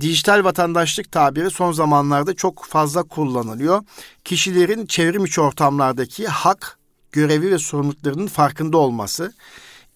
Dijital 0.00 0.44
vatandaşlık 0.44 1.12
tabiri 1.12 1.50
son 1.50 1.72
zamanlarda 1.72 2.34
çok 2.34 2.64
fazla 2.64 3.02
kullanılıyor. 3.02 3.82
Kişilerin 4.24 4.86
çevrim 4.86 5.24
içi 5.24 5.40
ortamlardaki 5.40 6.26
hak, 6.26 6.78
görevi 7.12 7.50
ve 7.50 7.58
sorumluluklarının 7.58 8.26
farkında 8.26 8.78
olması, 8.78 9.32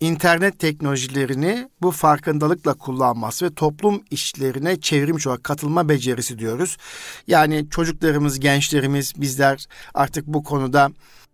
internet 0.00 0.58
teknolojilerini 0.58 1.68
bu 1.82 1.90
farkındalıkla 1.90 2.74
kullanması 2.74 3.44
ve 3.46 3.54
toplum 3.54 4.02
işlerine 4.10 4.80
çevrimçi 4.80 5.28
olarak 5.28 5.44
katılma 5.44 5.88
becerisi 5.88 6.38
diyoruz. 6.38 6.76
Yani 7.26 7.70
çocuklarımız, 7.70 8.40
gençlerimiz, 8.40 9.12
bizler 9.16 9.66
artık 9.94 10.26
bu 10.26 10.44
konuda 10.44 10.90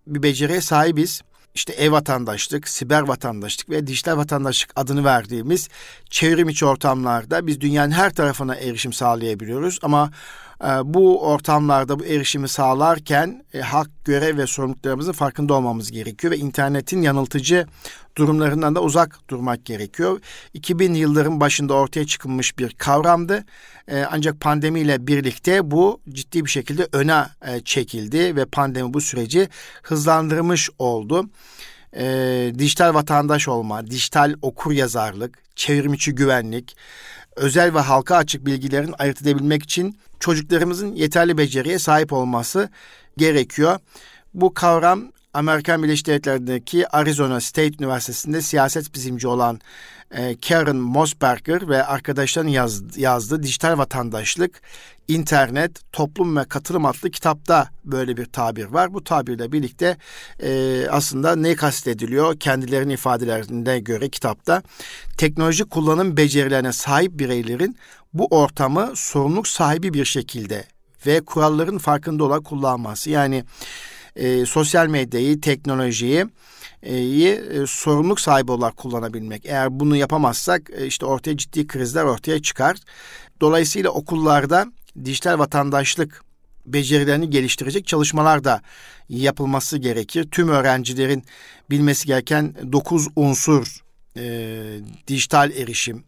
bir 0.06 0.22
beceriye 0.22 0.60
sahibiz 0.60 1.22
işte 1.54 1.72
ev 1.72 1.92
vatandaşlık, 1.92 2.68
siber 2.68 3.00
vatandaşlık 3.00 3.70
ve 3.70 3.86
dijital 3.86 4.16
vatandaşlık 4.16 4.72
adını 4.76 5.04
verdiğimiz 5.04 5.68
çevrim 6.10 6.48
içi 6.48 6.66
ortamlarda 6.66 7.46
biz 7.46 7.60
dünyanın 7.60 7.90
her 7.90 8.14
tarafına 8.14 8.54
erişim 8.54 8.92
sağlayabiliyoruz 8.92 9.78
ama 9.82 10.10
bu 10.84 11.26
ortamlarda 11.26 11.98
bu 11.98 12.04
erişimi 12.04 12.48
sağlarken 12.48 13.44
e, 13.54 13.60
hak, 13.60 13.90
görev 14.04 14.38
ve 14.38 14.46
sorumluluklarımızın 14.46 15.12
farkında 15.12 15.54
olmamız 15.54 15.90
gerekiyor 15.90 16.32
ve 16.32 16.36
internetin 16.36 17.02
yanıltıcı 17.02 17.66
durumlarından 18.16 18.74
da 18.74 18.82
uzak 18.82 19.18
durmak 19.30 19.64
gerekiyor. 19.64 20.20
2000 20.54 20.94
yılların 20.94 21.40
başında 21.40 21.74
ortaya 21.74 22.06
çıkılmış 22.06 22.58
bir 22.58 22.70
kavramdı. 22.70 23.44
E, 23.88 24.04
ancak 24.10 24.40
pandemiyle 24.40 25.06
birlikte 25.06 25.70
bu 25.70 26.00
ciddi 26.08 26.44
bir 26.44 26.50
şekilde 26.50 26.88
öne 26.92 27.24
e, 27.46 27.60
çekildi 27.60 28.36
ve 28.36 28.44
pandemi 28.44 28.94
bu 28.94 29.00
süreci 29.00 29.48
hızlandırmış 29.82 30.70
oldu. 30.78 31.30
E, 31.96 32.52
dijital 32.58 32.94
vatandaş 32.94 33.48
olma, 33.48 33.86
dijital 33.86 34.34
okur 34.42 34.72
yazarlık, 34.72 35.38
çevrimiçi 35.56 36.14
güvenlik, 36.14 36.76
özel 37.36 37.74
ve 37.74 37.78
halka 37.78 38.16
açık 38.16 38.46
bilgilerin 38.46 38.94
ayırt 38.98 39.22
edebilmek 39.22 39.62
için 39.62 39.98
çocuklarımızın 40.20 40.94
yeterli 40.94 41.38
beceriye 41.38 41.78
sahip 41.78 42.12
olması 42.12 42.68
gerekiyor. 43.16 43.78
Bu 44.34 44.54
kavram 44.54 45.12
Amerikan 45.34 45.82
Birleşik 45.82 46.06
Devletleri'ndeki 46.06 46.88
Arizona 46.88 47.40
State 47.40 47.74
Üniversitesi'nde 47.80 48.42
siyaset 48.42 48.94
bilimci 48.94 49.28
olan 49.28 49.60
e, 50.10 50.36
Karen 50.48 50.76
Mosberger 50.76 51.68
ve 51.68 51.84
arkadaşlarının 51.84 52.50
yaz, 52.50 52.96
yazdığı 52.96 53.42
Dijital 53.42 53.78
Vatandaşlık, 53.78 54.62
İnternet, 55.08 55.92
Toplum 55.92 56.36
ve 56.36 56.44
Katılım 56.44 56.84
adlı 56.84 57.10
kitapta 57.10 57.68
böyle 57.84 58.16
bir 58.16 58.24
tabir 58.24 58.64
var. 58.64 58.94
Bu 58.94 59.04
tabirle 59.04 59.52
birlikte 59.52 59.96
e, 60.42 60.82
aslında 60.90 61.36
ne 61.36 61.54
kastediliyor? 61.54 62.38
Kendilerinin 62.38 62.94
ifadelerine 62.94 63.78
göre 63.78 64.08
kitapta 64.08 64.62
teknoloji 65.16 65.64
kullanım 65.64 66.16
becerilerine 66.16 66.72
sahip 66.72 67.18
bireylerin 67.18 67.76
bu 68.14 68.26
ortamı 68.26 68.92
sorumluluk 68.94 69.48
sahibi 69.48 69.94
bir 69.94 70.04
şekilde 70.04 70.64
ve 71.06 71.20
kuralların 71.20 71.78
farkında 71.78 72.24
olarak 72.24 72.44
kullanması. 72.44 73.10
Yani 73.10 73.44
e, 74.16 74.46
sosyal 74.46 74.86
medyayı, 74.86 75.40
teknolojiyi 75.40 76.26
e, 76.82 76.96
e, 76.96 77.66
sorumluluk 77.66 78.20
sahibi 78.20 78.52
olarak 78.52 78.76
kullanabilmek. 78.76 79.46
Eğer 79.46 79.80
bunu 79.80 79.96
yapamazsak 79.96 80.70
e, 80.78 80.86
işte 80.86 81.06
ortaya 81.06 81.36
ciddi 81.36 81.66
krizler 81.66 82.04
ortaya 82.04 82.42
çıkar. 82.42 82.76
Dolayısıyla 83.40 83.90
okullarda 83.90 84.66
dijital 85.04 85.38
vatandaşlık 85.38 86.24
becerilerini 86.66 87.30
geliştirecek 87.30 87.86
çalışmalar 87.86 88.44
da 88.44 88.62
yapılması 89.08 89.78
gerekir. 89.78 90.28
Tüm 90.30 90.48
öğrencilerin 90.48 91.24
bilmesi 91.70 92.06
gereken 92.06 92.54
dokuz 92.72 93.08
unsur 93.16 93.82
e, 94.16 94.62
dijital 95.08 95.50
erişim, 95.50 96.04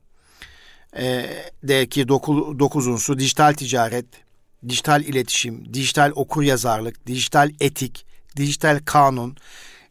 e, 0.96 1.30
deki 1.62 2.08
dokuz 2.08 2.86
unsur 2.86 3.18
dijital 3.18 3.52
ticaret, 3.52 4.06
dijital 4.68 5.02
iletişim, 5.02 5.74
dijital 5.74 6.12
okur 6.14 6.42
yazarlık, 6.42 7.06
dijital 7.06 7.50
etik, 7.60 8.06
dijital 8.36 8.80
kanun, 8.84 9.36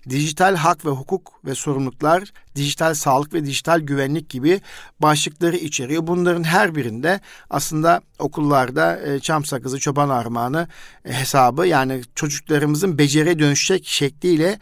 dijital 0.09 0.55
hak 0.55 0.85
ve 0.85 0.89
hukuk 0.89 1.33
ve 1.45 1.55
sorumluluklar, 1.55 2.23
dijital 2.55 2.93
sağlık 2.93 3.33
ve 3.33 3.45
dijital 3.45 3.79
güvenlik 3.79 4.29
gibi 4.29 4.61
başlıkları 4.99 5.55
içeriyor. 5.55 6.07
Bunların 6.07 6.43
her 6.43 6.75
birinde 6.75 7.19
aslında 7.49 8.01
okullarda 8.19 9.01
e, 9.01 9.19
çam 9.19 9.45
sakızı, 9.45 9.79
çoban 9.79 10.09
armağanı 10.09 10.67
e, 11.05 11.13
hesabı 11.13 11.67
yani 11.67 12.01
çocuklarımızın 12.15 12.97
beceri 12.97 13.39
dönüşecek 13.39 13.87
şekliyle 13.87 14.59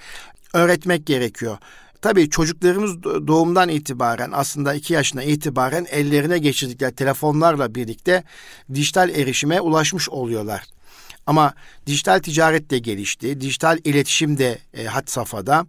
öğretmek 0.54 1.06
gerekiyor. 1.06 1.58
Tabii 2.02 2.30
çocuklarımız 2.30 3.04
doğumdan 3.04 3.70
itibaren 3.70 4.32
aslında 4.34 4.74
iki 4.74 4.94
yaşına 4.94 5.24
itibaren 5.24 5.88
ellerine 5.92 6.38
geçirdikleri 6.38 6.96
telefonlarla 6.96 7.76
birlikte 7.76 8.24
dijital 8.74 9.10
erişime 9.10 9.62
ulaşmış 9.62 10.10
oluyorlar. 10.10 10.64
Ama 11.26 11.54
dijital 11.86 12.20
ticaret 12.20 12.72
de 12.72 12.80
gelişti. 12.80 13.42
Dijital 13.42 13.80
iletişim 13.84 14.38
de 14.38 14.58
e, 14.74 14.86
had 14.86 15.08
safhada. 15.08 15.66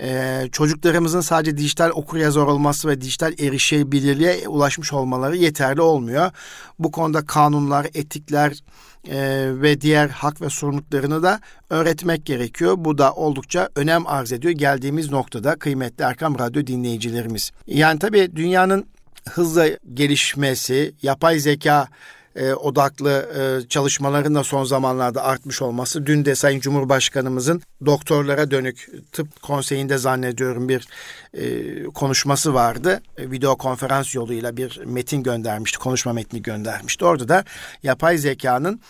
E, 0.00 0.42
çocuklarımızın 0.52 1.20
sadece 1.20 1.56
dijital 1.56 1.90
okur 1.90 2.16
yazar 2.18 2.42
olması 2.42 2.88
ve 2.88 3.00
dijital 3.00 3.32
erişebilirliğe 3.38 4.48
ulaşmış 4.48 4.92
olmaları 4.92 5.36
yeterli 5.36 5.80
olmuyor. 5.80 6.30
Bu 6.78 6.90
konuda 6.90 7.26
kanunlar, 7.26 7.86
etikler 7.94 8.62
e, 9.10 9.48
ve 9.62 9.80
diğer 9.80 10.08
hak 10.08 10.42
ve 10.42 10.50
sorumluluklarını 10.50 11.22
da 11.22 11.40
öğretmek 11.70 12.26
gerekiyor. 12.26 12.74
Bu 12.78 12.98
da 12.98 13.12
oldukça 13.12 13.68
önem 13.76 14.06
arz 14.06 14.32
ediyor 14.32 14.54
geldiğimiz 14.54 15.10
noktada 15.10 15.56
kıymetli 15.56 16.04
Erkam 16.04 16.38
Radyo 16.38 16.66
dinleyicilerimiz. 16.66 17.50
Yani 17.66 17.98
tabii 17.98 18.36
dünyanın 18.36 18.86
hızla 19.28 19.68
gelişmesi, 19.94 20.94
yapay 21.02 21.38
zeka 21.38 21.88
e, 22.36 22.54
odaklı 22.54 23.10
e, 23.10 23.68
çalışmaların 23.68 24.34
da 24.34 24.44
son 24.44 24.64
zamanlarda 24.64 25.24
artmış 25.24 25.62
olması. 25.62 26.06
Dün 26.06 26.24
de 26.24 26.34
Sayın 26.34 26.60
Cumhurbaşkanımızın 26.60 27.62
doktorlara 27.86 28.50
dönük 28.50 28.88
tıp 29.12 29.42
konseyinde 29.42 29.98
zannediyorum 29.98 30.68
bir 30.68 30.88
e, 31.34 31.84
konuşması 31.84 32.54
vardı. 32.54 33.00
E, 33.18 33.30
video 33.30 33.56
konferans 33.56 34.14
yoluyla 34.14 34.56
bir 34.56 34.80
metin 34.84 35.22
göndermişti, 35.22 35.78
konuşma 35.78 36.12
metni 36.12 36.42
göndermişti. 36.42 37.04
Orada 37.04 37.28
da 37.28 37.44
yapay 37.82 38.18
zekanın 38.18 38.80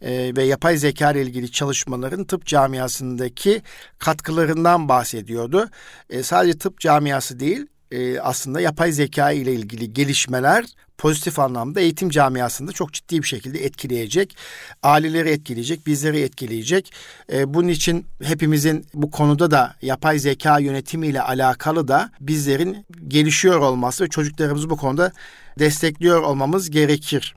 e, 0.00 0.32
ve 0.36 0.42
yapay 0.42 0.76
zeka 0.76 1.12
ile 1.12 1.22
ilgili 1.22 1.50
çalışmaların 1.50 2.24
tıp 2.24 2.46
camiasındaki 2.46 3.62
katkılarından 3.98 4.88
bahsediyordu. 4.88 5.68
E, 6.10 6.22
sadece 6.22 6.58
tıp 6.58 6.80
camiası 6.80 7.40
değil, 7.40 7.66
e, 7.94 8.20
aslında 8.20 8.60
yapay 8.60 8.92
zeka 8.92 9.30
ile 9.30 9.52
ilgili 9.52 9.92
gelişmeler 9.92 10.64
pozitif 10.98 11.38
anlamda 11.38 11.80
eğitim 11.80 12.10
camiasında 12.10 12.72
çok 12.72 12.92
ciddi 12.92 13.22
bir 13.22 13.26
şekilde 13.26 13.64
etkileyecek. 13.64 14.36
Aileleri 14.82 15.30
etkileyecek, 15.30 15.86
bizleri 15.86 16.20
etkileyecek. 16.20 16.92
E, 17.32 17.54
bunun 17.54 17.68
için 17.68 18.06
hepimizin 18.22 18.86
bu 18.94 19.10
konuda 19.10 19.50
da 19.50 19.74
yapay 19.82 20.18
zeka 20.18 20.58
yönetimiyle 20.58 21.22
alakalı 21.22 21.88
da 21.88 22.10
bizlerin 22.20 22.86
gelişiyor 23.08 23.60
olması 23.60 24.04
ve 24.04 24.08
çocuklarımızı 24.08 24.70
bu 24.70 24.76
konuda 24.76 25.12
destekliyor 25.58 26.22
olmamız 26.22 26.70
gerekir. 26.70 27.34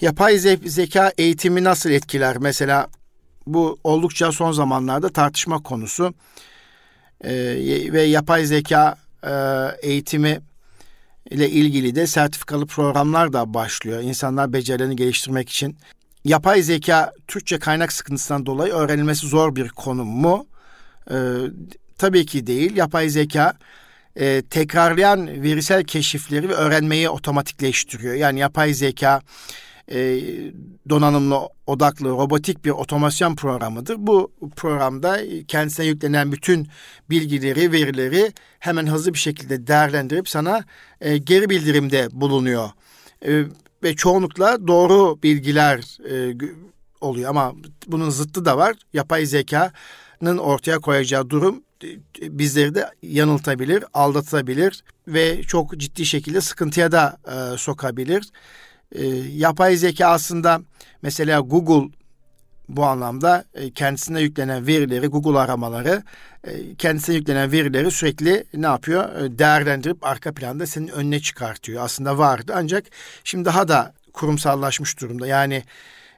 Yapay 0.00 0.38
zeka 0.64 1.12
eğitimi 1.18 1.64
nasıl 1.64 1.90
etkiler? 1.90 2.36
Mesela 2.38 2.88
bu 3.46 3.78
oldukça 3.84 4.32
son 4.32 4.52
zamanlarda 4.52 5.08
tartışma 5.08 5.62
konusu. 5.62 6.14
Ee, 7.24 7.32
ve 7.92 8.02
yapay 8.02 8.44
zeka 8.44 8.96
e, 9.26 9.32
eğitimi 9.82 10.40
ile 11.30 11.50
ilgili 11.50 11.94
de 11.94 12.06
sertifikalı 12.06 12.66
programlar 12.66 13.32
da 13.32 13.54
başlıyor. 13.54 14.02
İnsanlar 14.02 14.52
becerilerini 14.52 14.96
geliştirmek 14.96 15.48
için. 15.48 15.76
Yapay 16.24 16.62
zeka 16.62 17.12
Türkçe 17.26 17.58
kaynak 17.58 17.92
sıkıntısından 17.92 18.46
dolayı 18.46 18.72
öğrenilmesi 18.72 19.26
zor 19.26 19.56
bir 19.56 19.68
konum 19.68 20.08
mu? 20.08 20.46
Ee, 21.10 21.14
tabii 21.98 22.26
ki 22.26 22.46
değil. 22.46 22.76
Yapay 22.76 23.08
zeka 23.08 23.54
e, 24.16 24.42
tekrarlayan 24.42 25.42
verisel 25.42 25.84
keşifleri 25.84 26.48
ve 26.48 26.54
öğrenmeyi 26.54 27.08
otomatikleştiriyor. 27.08 28.14
Yani 28.14 28.40
yapay 28.40 28.74
zeka 28.74 29.20
e, 29.92 30.20
donanımlı 30.88 31.40
odaklı 31.66 32.08
robotik 32.08 32.64
bir 32.64 32.70
otomasyon 32.70 33.34
programıdır. 33.34 33.96
Bu 33.98 34.32
programda 34.56 35.20
kendisine 35.48 35.86
yüklenen 35.86 36.32
bütün 36.32 36.68
bilgileri, 37.10 37.72
verileri 37.72 38.32
hemen 38.58 38.86
hızlı 38.86 39.14
bir 39.14 39.18
şekilde 39.18 39.66
değerlendirip 39.66 40.28
sana 40.28 40.64
e, 41.00 41.18
geri 41.18 41.50
bildirimde 41.50 42.08
bulunuyor. 42.12 42.70
E, 43.26 43.44
ve 43.82 43.96
çoğunlukla 43.96 44.66
doğru 44.66 45.22
bilgiler 45.22 45.98
oluyor 47.00 47.30
ama 47.30 47.52
bunun 47.86 48.10
zıttı 48.10 48.44
da 48.44 48.58
var. 48.58 48.76
Yapay 48.92 49.26
zekanın 49.26 50.38
ortaya 50.38 50.78
koyacağı 50.78 51.30
durum 51.30 51.62
bizleri 52.22 52.74
de 52.74 52.90
yanıltabilir, 53.02 53.84
aldatabilir 53.94 54.84
ve 55.08 55.42
çok 55.42 55.76
ciddi 55.76 56.06
şekilde 56.06 56.40
sıkıntıya 56.40 56.92
da 56.92 57.18
e, 57.26 57.58
sokabilir. 57.58 58.30
E, 58.94 59.06
yapay 59.36 59.76
zeka 59.76 60.06
aslında 60.06 60.60
mesela 61.02 61.40
Google 61.40 61.88
bu 62.68 62.84
anlamda 62.84 63.44
e, 63.54 63.70
kendisine 63.70 64.20
yüklenen 64.20 64.66
verileri, 64.66 65.06
Google 65.06 65.38
aramaları, 65.38 66.02
e, 66.44 66.74
kendisine 66.74 67.14
yüklenen 67.14 67.52
verileri 67.52 67.90
sürekli 67.90 68.44
ne 68.54 68.66
yapıyor? 68.66 69.22
E, 69.22 69.38
değerlendirip 69.38 70.06
arka 70.06 70.32
planda 70.32 70.66
senin 70.66 70.88
önüne 70.88 71.20
çıkartıyor. 71.20 71.84
Aslında 71.84 72.18
vardı 72.18 72.52
ancak 72.56 72.84
şimdi 73.24 73.44
daha 73.44 73.68
da 73.68 73.92
kurumsallaşmış 74.12 75.00
durumda. 75.00 75.26
Yani 75.26 75.64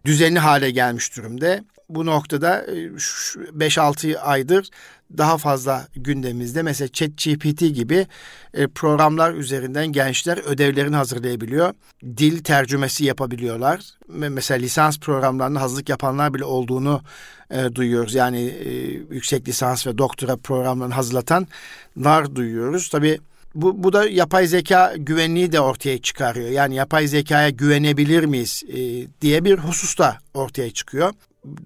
düzenli 0.05 0.39
hale 0.39 0.71
gelmiş 0.71 1.17
durumda. 1.17 1.61
Bu 1.95 2.07
noktada 2.07 2.65
5-6 2.65 4.19
aydır 4.19 4.71
daha 5.19 5.39
fazla 5.39 5.89
gündemimizde. 5.97 6.63
Mesela 6.63 6.89
ChatGPT 6.89 7.61
gibi 7.61 8.07
e, 8.55 8.67
programlar 8.67 9.35
üzerinden 9.35 9.87
gençler 9.87 10.39
ödevlerini 10.39 10.97
hazırlayabiliyor. 10.97 11.75
Dil 12.17 12.43
tercümesi 12.45 13.05
yapabiliyorlar. 13.05 13.81
Mesela 14.09 14.59
lisans 14.59 14.99
programlarına 14.99 15.61
hazırlık 15.61 15.89
yapanlar 15.89 16.35
bile 16.35 16.45
olduğunu 16.45 17.03
e, 17.51 17.75
duyuyoruz. 17.75 18.15
Yani 18.15 18.41
e, 18.41 18.71
yüksek 19.15 19.49
lisans 19.49 19.87
ve 19.87 19.99
doktora 19.99 20.37
programlarını 20.37 20.95
hazırlatanlar 20.95 22.37
duyuyoruz. 22.37 22.89
Tabii 22.89 23.19
bu, 23.55 23.83
bu 23.83 23.93
da 23.93 24.09
yapay 24.09 24.47
zeka 24.47 24.95
güvenliği 24.97 25.53
de 25.53 25.61
ortaya 25.61 25.99
çıkarıyor. 25.99 26.49
Yani 26.49 26.75
yapay 26.75 27.07
zekaya 27.07 27.51
güvenebilir 27.51 28.25
miyiz 28.25 28.63
e, 28.69 28.77
diye 29.21 29.45
bir 29.45 29.59
husus 29.59 29.99
da 29.99 30.19
ortaya 30.35 30.71
çıkıyor. 30.71 31.13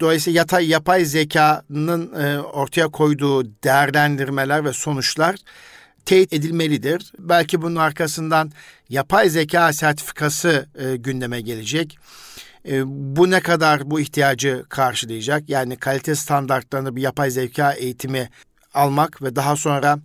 Dolayısıyla 0.00 0.40
yatay 0.40 0.68
yapay 0.68 1.04
zekanın 1.04 2.12
e, 2.22 2.40
ortaya 2.40 2.88
koyduğu 2.88 3.44
değerlendirmeler 3.44 4.64
ve 4.64 4.72
sonuçlar 4.72 5.36
teyit 6.06 6.32
edilmelidir. 6.32 7.12
Belki 7.18 7.62
bunun 7.62 7.76
arkasından 7.76 8.52
yapay 8.88 9.30
zeka 9.30 9.72
sertifikası 9.72 10.66
e, 10.74 10.96
gündeme 10.96 11.40
gelecek. 11.40 11.98
E, 12.68 12.82
bu 12.86 13.30
ne 13.30 13.40
kadar 13.40 13.90
bu 13.90 14.00
ihtiyacı 14.00 14.64
karşılayacak? 14.68 15.48
Yani 15.48 15.76
kalite 15.76 16.14
standartlarını 16.14 16.96
bir 16.96 17.02
yapay 17.02 17.30
zeka 17.30 17.72
eğitimi 17.72 18.30
almak 18.74 19.22
ve 19.22 19.36
daha 19.36 19.56
sonra 19.56 19.98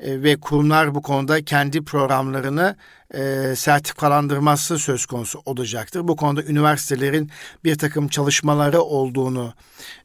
e, 0.00 0.22
ve 0.22 0.36
kurumlar 0.36 0.94
bu 0.94 1.02
konuda 1.02 1.44
kendi 1.44 1.84
programlarını 1.84 2.76
e, 3.14 3.52
sertifikalandırması 3.56 4.78
söz 4.78 5.06
konusu 5.06 5.42
olacaktır. 5.44 6.08
Bu 6.08 6.16
konuda 6.16 6.42
üniversitelerin 6.42 7.30
bir 7.64 7.78
takım 7.78 8.08
çalışmaları 8.08 8.80
olduğunu 8.80 9.54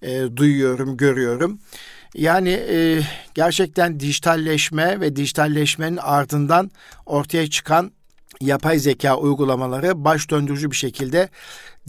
e, 0.02 0.22
duyuyorum, 0.36 0.98
görüyorum. 0.98 1.60
Yani 2.16 2.50
e, 2.50 3.02
gerçekten 3.34 4.00
dijitalleşme 4.00 5.00
ve 5.00 5.16
dijitalleşmenin 5.16 5.98
ardından 5.98 6.72
ortaya 7.06 7.50
çıkan 7.50 7.92
yapay 8.42 8.80
zeka 8.80 9.18
uygulamaları 9.18 10.06
baş 10.06 10.30
döndürücü 10.30 10.72
bir 10.72 10.76
şekilde 10.76 11.30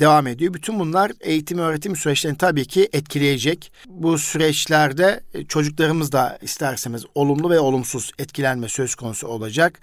devam 0.00 0.26
ediyor. 0.26 0.55
Bütün 0.55 0.78
bunlar 0.78 1.12
eğitim 1.20 1.59
öğretim 1.59 1.96
süreçlerini 1.96 2.38
tabii 2.38 2.64
ki 2.66 2.88
etkileyecek. 2.92 3.72
Bu 3.87 4.18
süreçlerde 4.18 5.20
çocuklarımız 5.48 6.12
da 6.12 6.38
isterseniz 6.42 7.05
olumlu 7.14 7.50
ve 7.50 7.61
olumsuz 7.61 8.11
etkilenme 8.18 8.68
söz 8.68 8.94
konusu 8.94 9.26
olacak. 9.28 9.81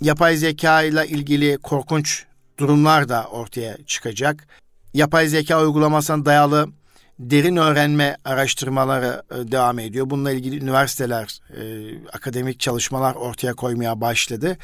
Yapay 0.00 0.36
zeka 0.36 0.82
ile 0.82 1.06
ilgili 1.06 1.58
korkunç 1.58 2.24
durumlar 2.58 3.08
da 3.08 3.24
ortaya 3.24 3.76
çıkacak. 3.86 4.46
Yapay 4.94 5.28
zeka 5.28 5.62
uygulamasına 5.62 6.24
dayalı 6.24 6.68
derin 7.18 7.56
öğrenme 7.56 8.16
araştırmaları 8.24 9.22
e, 9.30 9.52
devam 9.52 9.78
ediyor. 9.78 10.10
Bununla 10.10 10.32
ilgili 10.32 10.64
üniversiteler, 10.64 11.38
e, 11.50 11.62
akademik 12.12 12.60
çalışmalar 12.60 13.14
ortaya 13.14 13.54
koymaya 13.54 14.00
başladı 14.00 14.58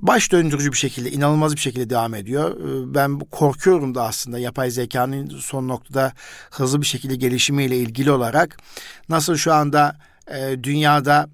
baş 0.00 0.32
döndürücü 0.32 0.72
bir 0.72 0.76
şekilde, 0.76 1.10
inanılmaz 1.10 1.54
bir 1.54 1.60
şekilde 1.60 1.90
devam 1.90 2.14
ediyor. 2.14 2.60
Ee, 2.60 2.94
ben 2.94 3.18
korkuyorum 3.18 3.94
da 3.94 4.02
aslında 4.02 4.38
yapay 4.38 4.70
zekanın 4.70 5.28
son 5.28 5.68
noktada 5.68 6.12
hızlı 6.50 6.80
bir 6.80 6.86
şekilde 6.86 7.16
gelişimiyle 7.16 7.76
ilgili 7.76 8.10
olarak 8.10 8.56
nasıl 9.08 9.36
şu 9.36 9.52
anda 9.52 9.96
e, 10.30 10.56
dünyada 10.62 11.28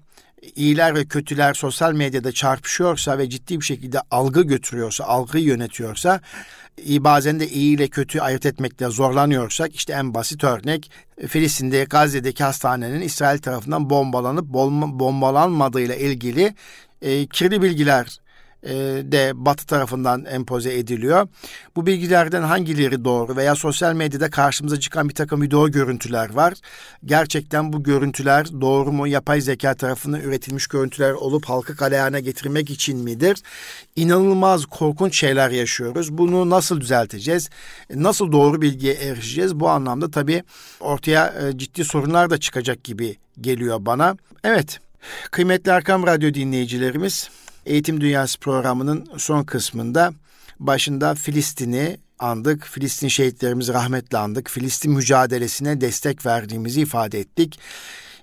iyiler 0.55 0.95
ve 0.95 1.05
kötüler 1.05 1.53
sosyal 1.53 1.93
medyada 1.93 2.31
çarpışıyorsa 2.31 3.17
ve 3.17 3.29
ciddi 3.29 3.59
bir 3.59 3.65
şekilde 3.65 3.99
algı 4.11 4.41
götürüyorsa, 4.41 5.03
algıyı 5.03 5.43
yönetiyorsa 5.43 6.21
bazen 6.87 7.39
de 7.39 7.49
iyi 7.49 7.75
ile 7.75 7.87
kötü 7.87 8.19
ayırt 8.19 8.45
etmekte 8.45 8.87
zorlanıyorsak 8.87 9.75
işte 9.75 9.93
en 9.93 10.13
basit 10.13 10.43
örnek 10.43 10.91
Filistin'de 11.27 11.83
Gazze'deki 11.83 12.43
hastanenin 12.43 13.01
İsrail 13.01 13.39
tarafından 13.39 13.89
bombalanıp 13.89 14.45
bombalanmadığıyla 14.45 15.95
ilgili 15.95 16.55
e, 17.01 17.25
kirli 17.25 17.61
bilgiler 17.61 18.19
de 19.11 19.31
Batı 19.35 19.65
tarafından 19.65 20.25
empoze 20.25 20.77
ediliyor. 20.77 21.27
Bu 21.75 21.85
bilgilerden 21.85 22.41
hangileri 22.41 23.05
doğru 23.05 23.35
veya 23.35 23.55
sosyal 23.55 23.93
medyada 23.93 24.29
karşımıza 24.29 24.79
çıkan 24.79 25.09
bir 25.09 25.13
takım 25.13 25.41
video 25.41 25.71
görüntüler 25.71 26.33
var. 26.33 26.53
Gerçekten 27.05 27.73
bu 27.73 27.83
görüntüler 27.83 28.47
doğru 28.61 28.91
mu 28.91 29.07
yapay 29.07 29.41
zeka 29.41 29.75
tarafından 29.75 30.21
üretilmiş 30.21 30.67
görüntüler 30.67 31.11
olup 31.11 31.45
halkı 31.45 31.73
galeyana 31.73 32.19
getirmek 32.19 32.69
için 32.69 32.99
midir? 32.99 33.37
İnanılmaz 33.95 34.65
korkunç 34.65 35.19
şeyler 35.19 35.49
yaşıyoruz. 35.49 36.17
Bunu 36.17 36.49
nasıl 36.49 36.81
düzelteceğiz? 36.81 37.49
Nasıl 37.95 38.31
doğru 38.31 38.61
bilgiye 38.61 38.93
erişeceğiz? 38.93 39.59
Bu 39.59 39.69
anlamda 39.69 40.11
tabii 40.11 40.43
ortaya 40.79 41.27
e, 41.27 41.57
ciddi 41.57 41.85
sorunlar 41.85 42.29
da 42.29 42.37
çıkacak 42.37 42.83
gibi 42.83 43.17
geliyor 43.41 43.77
bana. 43.85 44.17
Evet, 44.43 44.79
kıymetli 45.31 45.71
Erkam 45.71 46.07
Radyo 46.07 46.33
dinleyicilerimiz 46.33 47.29
Eğitim 47.65 48.01
Dünyası 48.01 48.39
programının 48.39 49.09
son 49.17 49.43
kısmında 49.43 50.13
başında 50.59 51.15
Filistin'i 51.15 51.97
andık. 52.19 52.65
Filistin 52.65 53.07
şehitlerimizi 53.07 53.73
rahmetle 53.73 54.17
andık. 54.17 54.49
Filistin 54.49 54.91
mücadelesine 54.91 55.81
destek 55.81 56.25
verdiğimizi 56.25 56.81
ifade 56.81 57.19
ettik. 57.19 57.59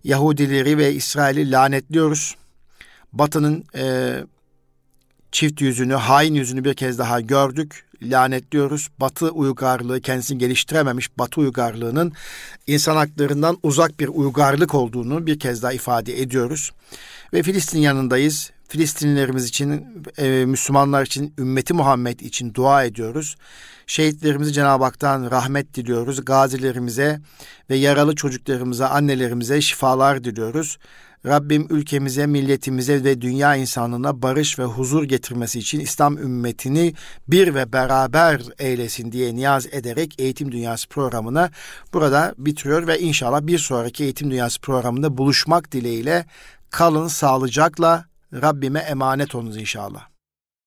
Yahudileri 0.05 0.79
ve 0.79 0.95
İsrail'i 0.95 1.51
lanetliyoruz. 1.51 2.37
Batı'nın 3.13 3.65
e, 3.75 4.17
çift 5.33 5.61
yüzünü, 5.61 5.95
hain 5.95 6.35
yüzünü 6.35 6.65
bir 6.65 6.75
kez 6.75 6.99
daha 6.99 7.21
gördük. 7.21 7.85
Lanetliyoruz. 8.03 8.89
Batı 8.99 9.31
uygarlığı 9.31 10.01
kendisini 10.01 10.39
geliştirememiş 10.39 11.19
Batı 11.19 11.41
uygarlığının 11.41 12.13
insan 12.67 12.97
haklarından 12.97 13.59
uzak 13.63 14.01
bir 14.01 14.09
uygarlık 14.09 14.75
olduğunu 14.75 15.27
bir 15.27 15.39
kez 15.39 15.63
daha 15.63 15.73
ifade 15.73 16.21
ediyoruz. 16.23 16.73
Ve 17.33 17.43
Filistin 17.43 17.79
yanındayız. 17.79 18.51
Filistinlilerimiz 18.71 19.45
için, 19.45 19.87
e, 20.19 20.45
Müslümanlar 20.47 21.07
için, 21.07 21.35
ümmeti 21.39 21.75
Muhammed 21.75 22.21
için 22.21 22.55
dua 22.55 22.85
ediyoruz. 22.85 23.37
Şehitlerimizi 23.87 24.53
Cenab-ı 24.53 24.85
Hak'tan 24.85 25.31
rahmet 25.31 25.75
diliyoruz. 25.75 26.25
Gazilerimize 26.25 27.21
ve 27.71 27.77
yaralı 27.77 28.15
çocuklarımıza, 28.15 28.89
annelerimize 28.89 29.61
şifalar 29.61 30.25
diliyoruz. 30.25 30.79
Rabbim 31.27 31.67
ülkemize, 31.71 32.27
milletimize 32.27 33.05
ve 33.05 33.21
dünya 33.21 33.57
insanlığına 33.57 34.23
barış 34.23 34.59
ve 34.59 34.65
huzur 34.65 35.05
getirmesi 35.05 35.59
için 35.59 35.81
İslam 35.81 36.19
ümmetini 36.19 36.95
bir 37.29 37.55
ve 37.55 37.73
beraber 37.73 38.43
eylesin 38.59 39.13
diye 39.13 39.35
niyaz 39.35 39.67
ederek 39.67 40.15
Eğitim 40.19 40.53
Dünyası 40.53 40.89
programına 40.89 41.51
burada 41.93 42.35
bitiriyor 42.39 42.87
ve 42.87 43.01
inşallah 43.01 43.41
bir 43.43 43.59
sonraki 43.59 44.05
Eğitim 44.05 44.31
Dünyası 44.31 44.61
programında 44.61 45.19
buluşmak 45.19 45.73
dileğiyle 45.73 46.27
kalın 46.71 47.09
sağlıcakla 47.09 48.10
Rabbime 48.33 48.79
emanet 48.81 49.35
olunuz 49.35 49.57
inşallah. 49.57 50.09